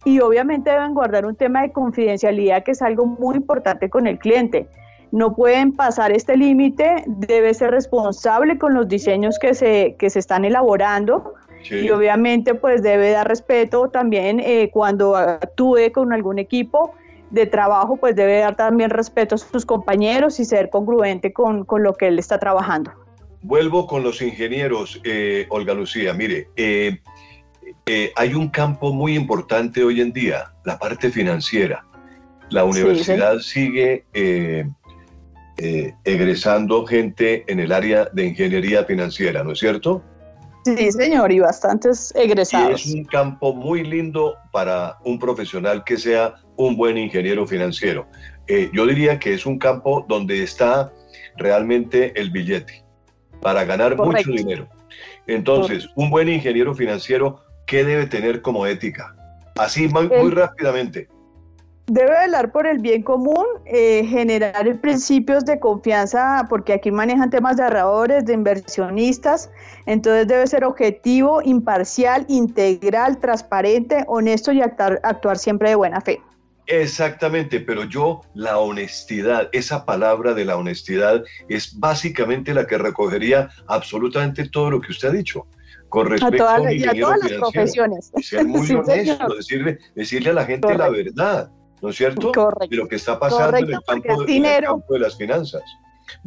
y 0.06 0.20
obviamente 0.20 0.70
deben 0.70 0.94
guardar 0.94 1.26
un 1.26 1.36
tema 1.36 1.62
de 1.62 1.72
confidencialidad 1.72 2.64
que 2.64 2.72
es 2.72 2.82
algo 2.82 3.06
muy 3.06 3.36
importante 3.36 3.90
con 3.90 4.08
el 4.08 4.20
cliente. 4.20 4.68
No 5.12 5.36
pueden 5.36 5.74
pasar 5.74 6.12
este 6.12 6.36
límite, 6.36 7.04
debe 7.08 7.54
ser 7.54 7.72
responsable 7.72 8.58
con 8.58 8.74
los 8.74 8.88
diseños 8.88 9.40
que 9.40 9.54
se, 9.54 9.96
que 9.98 10.10
se 10.10 10.20
están 10.20 10.46
elaborando 10.46 11.34
y 11.70 11.90
obviamente 11.90 12.54
pues 12.54 12.82
debe 12.82 13.12
dar 13.12 13.28
respeto 13.28 13.90
también 13.90 14.40
eh, 14.40 14.70
cuando 14.72 15.16
actúe 15.16 15.92
con 15.94 16.14
algún 16.14 16.40
equipo 16.40 16.94
de 17.30 17.46
trabajo, 17.46 17.98
pues 17.98 18.16
debe 18.16 18.40
dar 18.40 18.56
también 18.56 18.90
respeto 18.90 19.36
a 19.36 19.38
sus 19.38 19.66
compañeros 19.66 20.40
y 20.40 20.46
ser 20.46 20.70
congruente 20.70 21.34
con, 21.34 21.66
con 21.66 21.84
lo 21.84 21.94
que 21.94 22.08
él 22.08 22.20
está 22.20 22.40
trabajando. 22.40 22.92
Vuelvo 23.42 23.86
con 23.86 24.04
los 24.04 24.22
ingenieros, 24.22 25.00
eh, 25.04 25.46
Olga 25.50 25.74
Lucía. 25.74 26.14
Mire, 26.14 26.48
eh, 26.56 27.00
eh, 27.88 28.12
hay 28.15 28.34
un 28.34 28.50
campo 28.50 28.93
muy 28.93 29.15
importante 29.15 29.84
hoy 29.84 30.02
en 30.02 30.12
día, 30.13 30.52
la 30.65 30.78
parte 30.78 31.10
financiera. 31.10 31.84
la 32.50 32.63
universidad 32.63 33.39
sigue 33.39 34.06
eh, 34.13 34.65
eh, 35.58 35.93
egresando 36.04 36.86
gente 36.86 37.43
en 37.47 37.60
el 37.60 37.71
área 37.71 38.06
de 38.13 38.28
ingeniería 38.28 38.86
financiera, 38.86 39.43
¿no 39.43 39.54
es 39.54 39.60
cierto? 39.60 40.04
Sí, 40.63 40.91
señor, 40.91 41.32
y 41.32 41.39
bastantes 41.39 42.13
egresados. 42.15 42.86
es 42.86 42.93
un 42.93 43.06
campo 43.06 43.54
muy 43.54 43.84
lindo 43.84 44.36
para 44.52 44.97
un 45.04 45.17
profesional 45.17 45.84
que 45.84 45.97
sea 45.97 46.36
un 46.58 46.76
buen 46.76 46.97
ingeniero 46.97 47.47
financiero. 47.47 48.06
Eh, 48.47 48.69
yo 48.73 48.86
diría 48.86 49.17
que 49.17 49.34
es 49.34 49.45
un 49.45 49.58
campo 49.58 50.06
donde 50.08 50.43
está 50.43 50.91
realmente 51.38 52.13
el 52.19 52.30
billete 52.30 52.84
para 53.41 53.63
ganar 53.65 53.97
mucho 53.97 54.30
dinero. 54.30 54.67
Entonces, 55.26 55.89
un 55.95 56.10
buen 56.10 56.30
ingeniero 56.30 56.76
financiero, 56.76 57.41
¿qué 57.68 57.84
debe 57.84 58.08
tener 58.08 58.42
como 58.42 58.66
ética? 58.66 59.14
Así, 59.56 59.88
muy, 59.88 60.32
rápidamente. 60.32 61.08
Debe 61.88 62.12
velar 62.12 62.52
por 62.52 62.68
el 62.68 62.80
bien 62.80 63.02
común, 63.02 63.46
eh, 63.66 64.06
generar 64.06 64.82
principios 64.82 65.46
de 65.46 65.58
confianza, 65.60 66.46
porque 66.50 66.74
aquí 66.74 66.92
manejan 66.92 67.30
temas 67.30 67.56
de 67.56 67.64
ahorradores, 67.64 68.26
de 68.26 68.34
inversionistas, 68.34 69.50
entonces 69.86 70.28
debe 70.28 70.46
ser 70.48 70.66
objetivo, 70.66 71.42
imparcial, 71.44 72.26
integral, 72.28 73.20
transparente, 73.20 74.04
honesto 74.08 74.52
y 74.52 74.62
actuar, 74.62 75.00
actuar 75.04 75.38
siempre 75.38 75.70
de 75.70 75.76
buena 75.76 76.02
fe. 76.02 76.22
Exactamente, 76.66 77.62
pero 77.62 77.86
yo 77.86 78.22
la 78.34 78.58
honestidad, 78.58 79.48
esa 79.54 79.86
palabra 79.86 80.34
de 80.34 80.44
la 80.44 80.58
honestidad 80.58 81.24
es 81.48 81.80
básicamente 81.80 82.54
la 82.54 82.68
que 82.68 82.78
recogería 82.78 83.50
absolutamente 83.68 84.50
todo 84.50 84.72
lo 84.72 84.82
que 84.82 84.92
usted 84.92 85.08
ha 85.08 85.14
dicho 85.14 85.48
con 85.89 86.08
respecto 86.08 86.47
a, 86.47 86.58
todas, 86.58 86.88
a 86.88 87.00
todas 87.00 87.19
las 87.23 87.32
profesiones. 87.34 88.12
Ser 88.21 88.45
muy 88.47 88.69
honesto, 88.71 89.36
decirle, 89.36 89.80
decirle 89.95 90.30
a 90.32 90.34
la 90.34 90.45
gente 90.45 90.78
la 90.78 90.89
verdad, 90.89 91.52
¿no 91.82 91.89
es 91.89 91.95
cierto? 91.95 92.32
Correcto. 92.32 92.67
De 92.69 92.76
lo 92.78 92.88
que 92.88 92.95
está 92.95 93.19
pasando 93.19 93.58
en, 93.58 93.65
el 93.65 94.62
campo, 94.63 94.93
de 94.93 95.00
las 95.00 95.17
finanzas. 95.17 95.63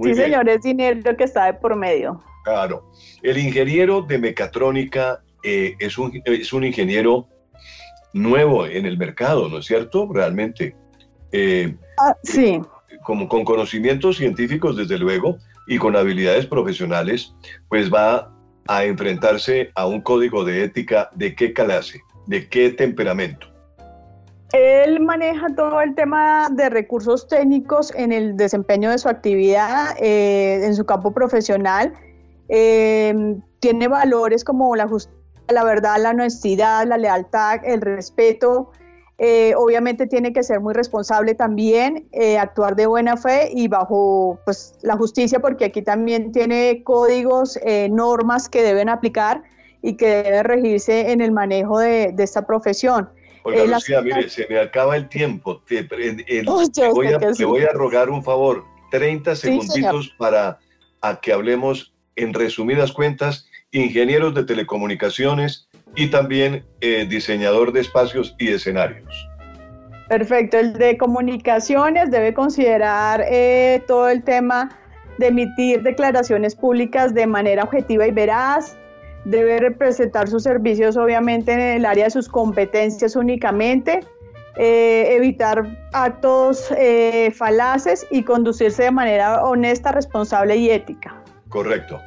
sí, 0.03 0.15
señor, 0.15 0.49
es 0.49 0.63
dinero 0.63 1.17
que 1.17 1.25
está 1.25 1.47
de 1.47 1.55
por 1.55 1.77
medio. 1.77 2.23
Claro. 2.45 2.91
El 3.23 3.39
ingeniero 3.39 4.03
de 4.03 4.19
mecatrónica 4.19 5.23
eh, 5.43 5.75
es, 5.79 5.99
un, 5.99 6.21
es 6.25 6.53
un 6.53 6.65
ingeniero 6.65 7.29
nuevo 8.13 8.67
en 8.67 8.87
el 8.87 8.97
mercado, 8.97 9.49
¿no 9.49 9.59
es 9.59 9.67
cierto? 9.67 10.09
Realmente. 10.13 10.75
Eh, 11.33 11.77
ah, 11.99 12.17
sí. 12.25 12.61
como 13.05 13.29
con 13.29 13.45
conocimientos 13.45 14.17
científicos, 14.17 14.77
desde 14.77 14.99
luego, 14.99 15.39
y 15.67 15.79
con 15.79 15.97
habilidades 15.97 16.47
profesionales, 16.47 17.35
pues 17.69 17.93
va 17.93 18.33
a 18.71 18.85
enfrentarse 18.85 19.71
a 19.75 19.87
un 19.87 20.01
código 20.01 20.45
de 20.45 20.63
ética 20.63 21.11
de 21.17 21.35
qué 21.35 21.53
clase, 21.53 22.01
de 22.29 22.49
qué 22.49 22.71
temperamento. 22.71 23.49
Él 24.53 25.01
maneja 25.01 25.49
todo 25.57 25.81
el 25.81 25.97
tema 25.97 26.49
de 26.51 26.71
recursos 26.71 27.27
técnicos 27.27 27.93
en 27.97 28.13
el 28.13 28.37
desempeño 28.37 28.91
de 28.91 28.99
su 28.99 29.09
actividad, 29.09 29.97
eh, 30.01 30.65
en 30.65 30.77
su 30.77 30.87
campo 30.87 31.13
profesional. 31.13 31.93
Eh, 32.49 33.37
tiene 33.59 33.89
valores 33.89 34.45
como 34.45 34.77
la 34.77 34.87
justicia 34.87 35.21
la 35.53 35.65
verdad, 35.65 35.97
la 36.01 36.11
honestidad, 36.11 36.87
la 36.87 36.97
lealtad, 36.97 37.61
el 37.65 37.81
respeto. 37.81 38.71
Eh, 39.23 39.53
obviamente 39.55 40.07
tiene 40.07 40.33
que 40.33 40.43
ser 40.43 40.61
muy 40.61 40.73
responsable 40.73 41.35
también, 41.35 42.09
eh, 42.11 42.39
actuar 42.39 42.75
de 42.75 42.87
buena 42.87 43.19
fe 43.19 43.51
y 43.53 43.69
bajo 43.69 44.41
pues, 44.47 44.79
la 44.81 44.97
justicia, 44.97 45.41
porque 45.41 45.67
aquí 45.67 45.83
también 45.83 46.33
tiene 46.33 46.83
códigos, 46.83 47.59
eh, 47.63 47.91
normas 47.91 48.49
que 48.49 48.63
deben 48.63 48.89
aplicar 48.89 49.43
y 49.83 49.99
que 49.99 50.07
deben 50.07 50.45
regirse 50.45 51.13
en 51.13 51.21
el 51.21 51.33
manejo 51.33 51.81
de, 51.81 52.15
esta 52.17 52.47
profesión. 52.47 53.11
Oiga, 53.43 53.67
Lucía, 53.67 54.01
mire, 54.01 54.31
se 54.31 54.47
me 54.49 54.59
acaba 54.59 54.97
el 54.97 55.07
tiempo. 55.11 55.63
Te, 55.69 55.83
voy 56.47 57.09
a, 57.09 57.19
voy 57.47 57.63
a 57.63 57.73
rogar 57.75 58.09
un 58.09 58.25
favor, 58.25 58.65
30 58.91 59.37
segunditos 59.37 60.15
para 60.17 60.61
a 61.03 61.21
que 61.21 61.35
hablemos 61.35 61.93
en 62.17 62.33
resumidas 62.33 62.91
cuentas 62.91 63.47
ingenieros 63.71 64.35
de 64.35 64.45
telecomunicaciones 64.45 65.69
y 65.97 66.09
también 66.09 66.65
eh, 66.81 67.07
diseñador 67.09 67.73
de 67.73 67.81
espacios 67.81 68.35
y 68.39 68.49
escenarios. 68.49 69.29
Perfecto, 70.09 70.59
el 70.59 70.73
de 70.73 70.97
comunicaciones 70.97 72.11
debe 72.11 72.35
considerar 72.35 73.25
eh, 73.29 73.83
todo 73.87 74.09
el 74.09 74.23
tema 74.25 74.77
de 75.19 75.29
emitir 75.29 75.83
declaraciones 75.83 76.57
públicas 76.57 77.15
de 77.15 77.27
manera 77.27 77.65
objetiva 77.65 78.07
y 78.07 78.11
veraz, 78.11 78.77
debe 79.25 79.59
representar 79.59 80.29
sus 80.29 80.43
servicios 80.43 80.97
obviamente 80.97 81.53
en 81.53 81.61
el 81.61 81.85
área 81.85 82.05
de 82.05 82.11
sus 82.11 82.29
competencias 82.29 83.15
únicamente, 83.15 84.01
eh, 84.57 85.15
evitar 85.15 85.65
actos 85.93 86.73
falaces 87.35 88.07
y 88.11 88.25
conducirse 88.25 88.85
de 88.85 88.91
manera 88.91 89.45
honesta, 89.45 89.93
responsable 89.93 90.57
y 90.57 90.71
ética. 90.71 91.23
Correcto. 91.51 92.01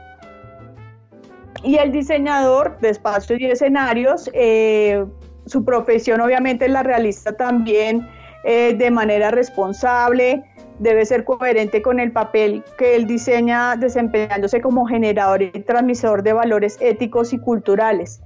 Y 1.62 1.78
el 1.78 1.92
diseñador 1.92 2.80
de 2.80 2.90
espacios 2.90 3.40
y 3.40 3.46
escenarios, 3.46 4.30
eh, 4.34 5.06
su 5.46 5.64
profesión 5.64 6.22
obviamente 6.22 6.68
la 6.68 6.84
realiza 6.84 7.34
también 7.34 8.08
eh, 8.44 8.76
de 8.78 8.92
manera 8.92 9.32
responsable, 9.32 10.44
debe 10.80 11.06
ser 11.06 11.24
coherente 11.24 11.82
con 11.82 12.00
el 12.00 12.12
papel 12.12 12.64
que 12.78 12.96
él 12.96 13.06
diseña 13.06 13.76
desempeñándose 13.76 14.62
como 14.62 14.86
generador 14.86 15.42
y 15.42 15.52
transmisor 15.52 16.24
de 16.24 16.34
valores 16.34 16.78
éticos 16.82 17.34
y 17.34 17.38
culturales. 17.38 18.22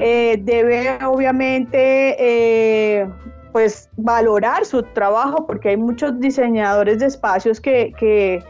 Eh, 0.00 0.38
debe 0.42 0.98
obviamente 1.06 3.06
pues 3.52 3.88
valorar 3.96 4.66
su 4.66 4.82
trabajo 4.82 5.46
porque 5.46 5.70
hay 5.70 5.76
muchos 5.76 6.18
diseñadores 6.20 6.98
de 6.98 7.06
espacios 7.06 7.60
que, 7.60 7.92
que 7.98 8.42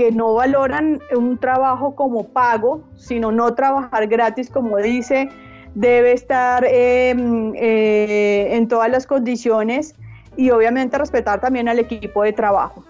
que 0.00 0.12
no 0.12 0.32
valoran 0.32 0.98
un 1.14 1.36
trabajo 1.36 1.94
como 1.94 2.28
pago, 2.28 2.82
sino 2.96 3.30
no 3.32 3.52
trabajar 3.54 4.06
gratis, 4.06 4.48
como 4.48 4.78
dice, 4.78 5.28
debe 5.74 6.12
estar 6.12 6.64
em, 6.64 7.52
eh, 7.54 8.56
en 8.56 8.66
todas 8.66 8.90
las 8.90 9.06
condiciones 9.06 9.94
y 10.38 10.52
obviamente 10.52 10.96
respetar 10.96 11.42
también 11.42 11.68
al 11.68 11.78
equipo 11.78 12.22
de 12.22 12.32
trabajo. 12.32 12.82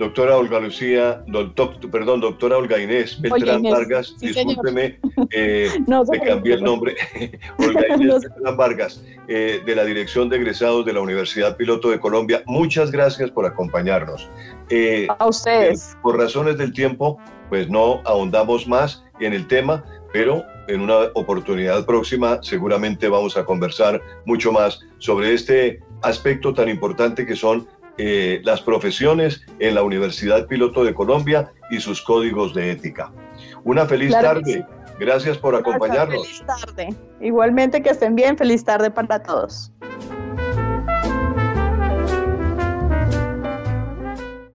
Doctora 0.00 0.38
Olga 0.38 0.58
Lucía, 0.60 1.22
doctor, 1.26 1.78
perdón, 1.90 2.22
doctora 2.22 2.56
Olga 2.56 2.80
Inés 2.80 3.20
Beltrán 3.20 3.62
Vargas, 3.62 4.16
discúlpeme, 4.18 4.98
eh, 5.30 5.68
me 6.10 6.20
cambié 6.20 6.54
el 6.54 6.64
nombre, 6.64 6.96
Olga 7.58 7.86
Inés 7.94 8.22
Beltrán 8.22 8.56
Vargas, 8.56 9.04
eh, 9.28 9.60
de 9.62 9.76
la 9.76 9.84
Dirección 9.84 10.30
de 10.30 10.38
Egresados 10.38 10.86
de 10.86 10.94
la 10.94 11.02
Universidad 11.02 11.54
Piloto 11.58 11.90
de 11.90 12.00
Colombia, 12.00 12.42
muchas 12.46 12.90
gracias 12.90 13.30
por 13.30 13.44
acompañarnos. 13.44 14.26
Eh, 14.70 15.06
A 15.18 15.26
ustedes. 15.26 15.94
por 16.02 16.16
razones 16.16 16.56
del 16.56 16.72
tiempo, 16.72 17.18
pues 17.50 17.68
no 17.68 18.00
ahondamos 18.06 18.66
más 18.66 19.04
en 19.20 19.34
el 19.34 19.46
tema, 19.48 19.84
pero 20.14 20.42
en 20.68 20.80
una 20.80 21.10
oportunidad 21.12 21.84
próxima 21.84 22.42
seguramente 22.42 23.06
vamos 23.10 23.36
a 23.36 23.44
conversar 23.44 24.00
mucho 24.24 24.50
más 24.50 24.80
sobre 24.96 25.34
este 25.34 25.82
aspecto 26.00 26.54
tan 26.54 26.70
importante 26.70 27.26
que 27.26 27.36
son 27.36 27.68
eh, 28.02 28.40
las 28.44 28.62
profesiones 28.62 29.42
en 29.58 29.74
la 29.74 29.82
Universidad 29.82 30.46
Piloto 30.46 30.84
de 30.84 30.94
Colombia 30.94 31.52
y 31.70 31.80
sus 31.80 32.00
códigos 32.00 32.54
de 32.54 32.70
ética. 32.70 33.12
Una 33.62 33.84
feliz 33.84 34.12
tarde. 34.12 34.64
Gracias 34.98 35.36
por 35.36 35.54
acompañarnos. 35.54 36.26
Feliz 36.26 36.46
tarde. 36.46 36.94
Igualmente 37.20 37.82
que 37.82 37.90
estén 37.90 38.14
bien. 38.14 38.38
Feliz 38.38 38.64
tarde 38.64 38.90
para 38.90 39.22
todos. 39.22 39.70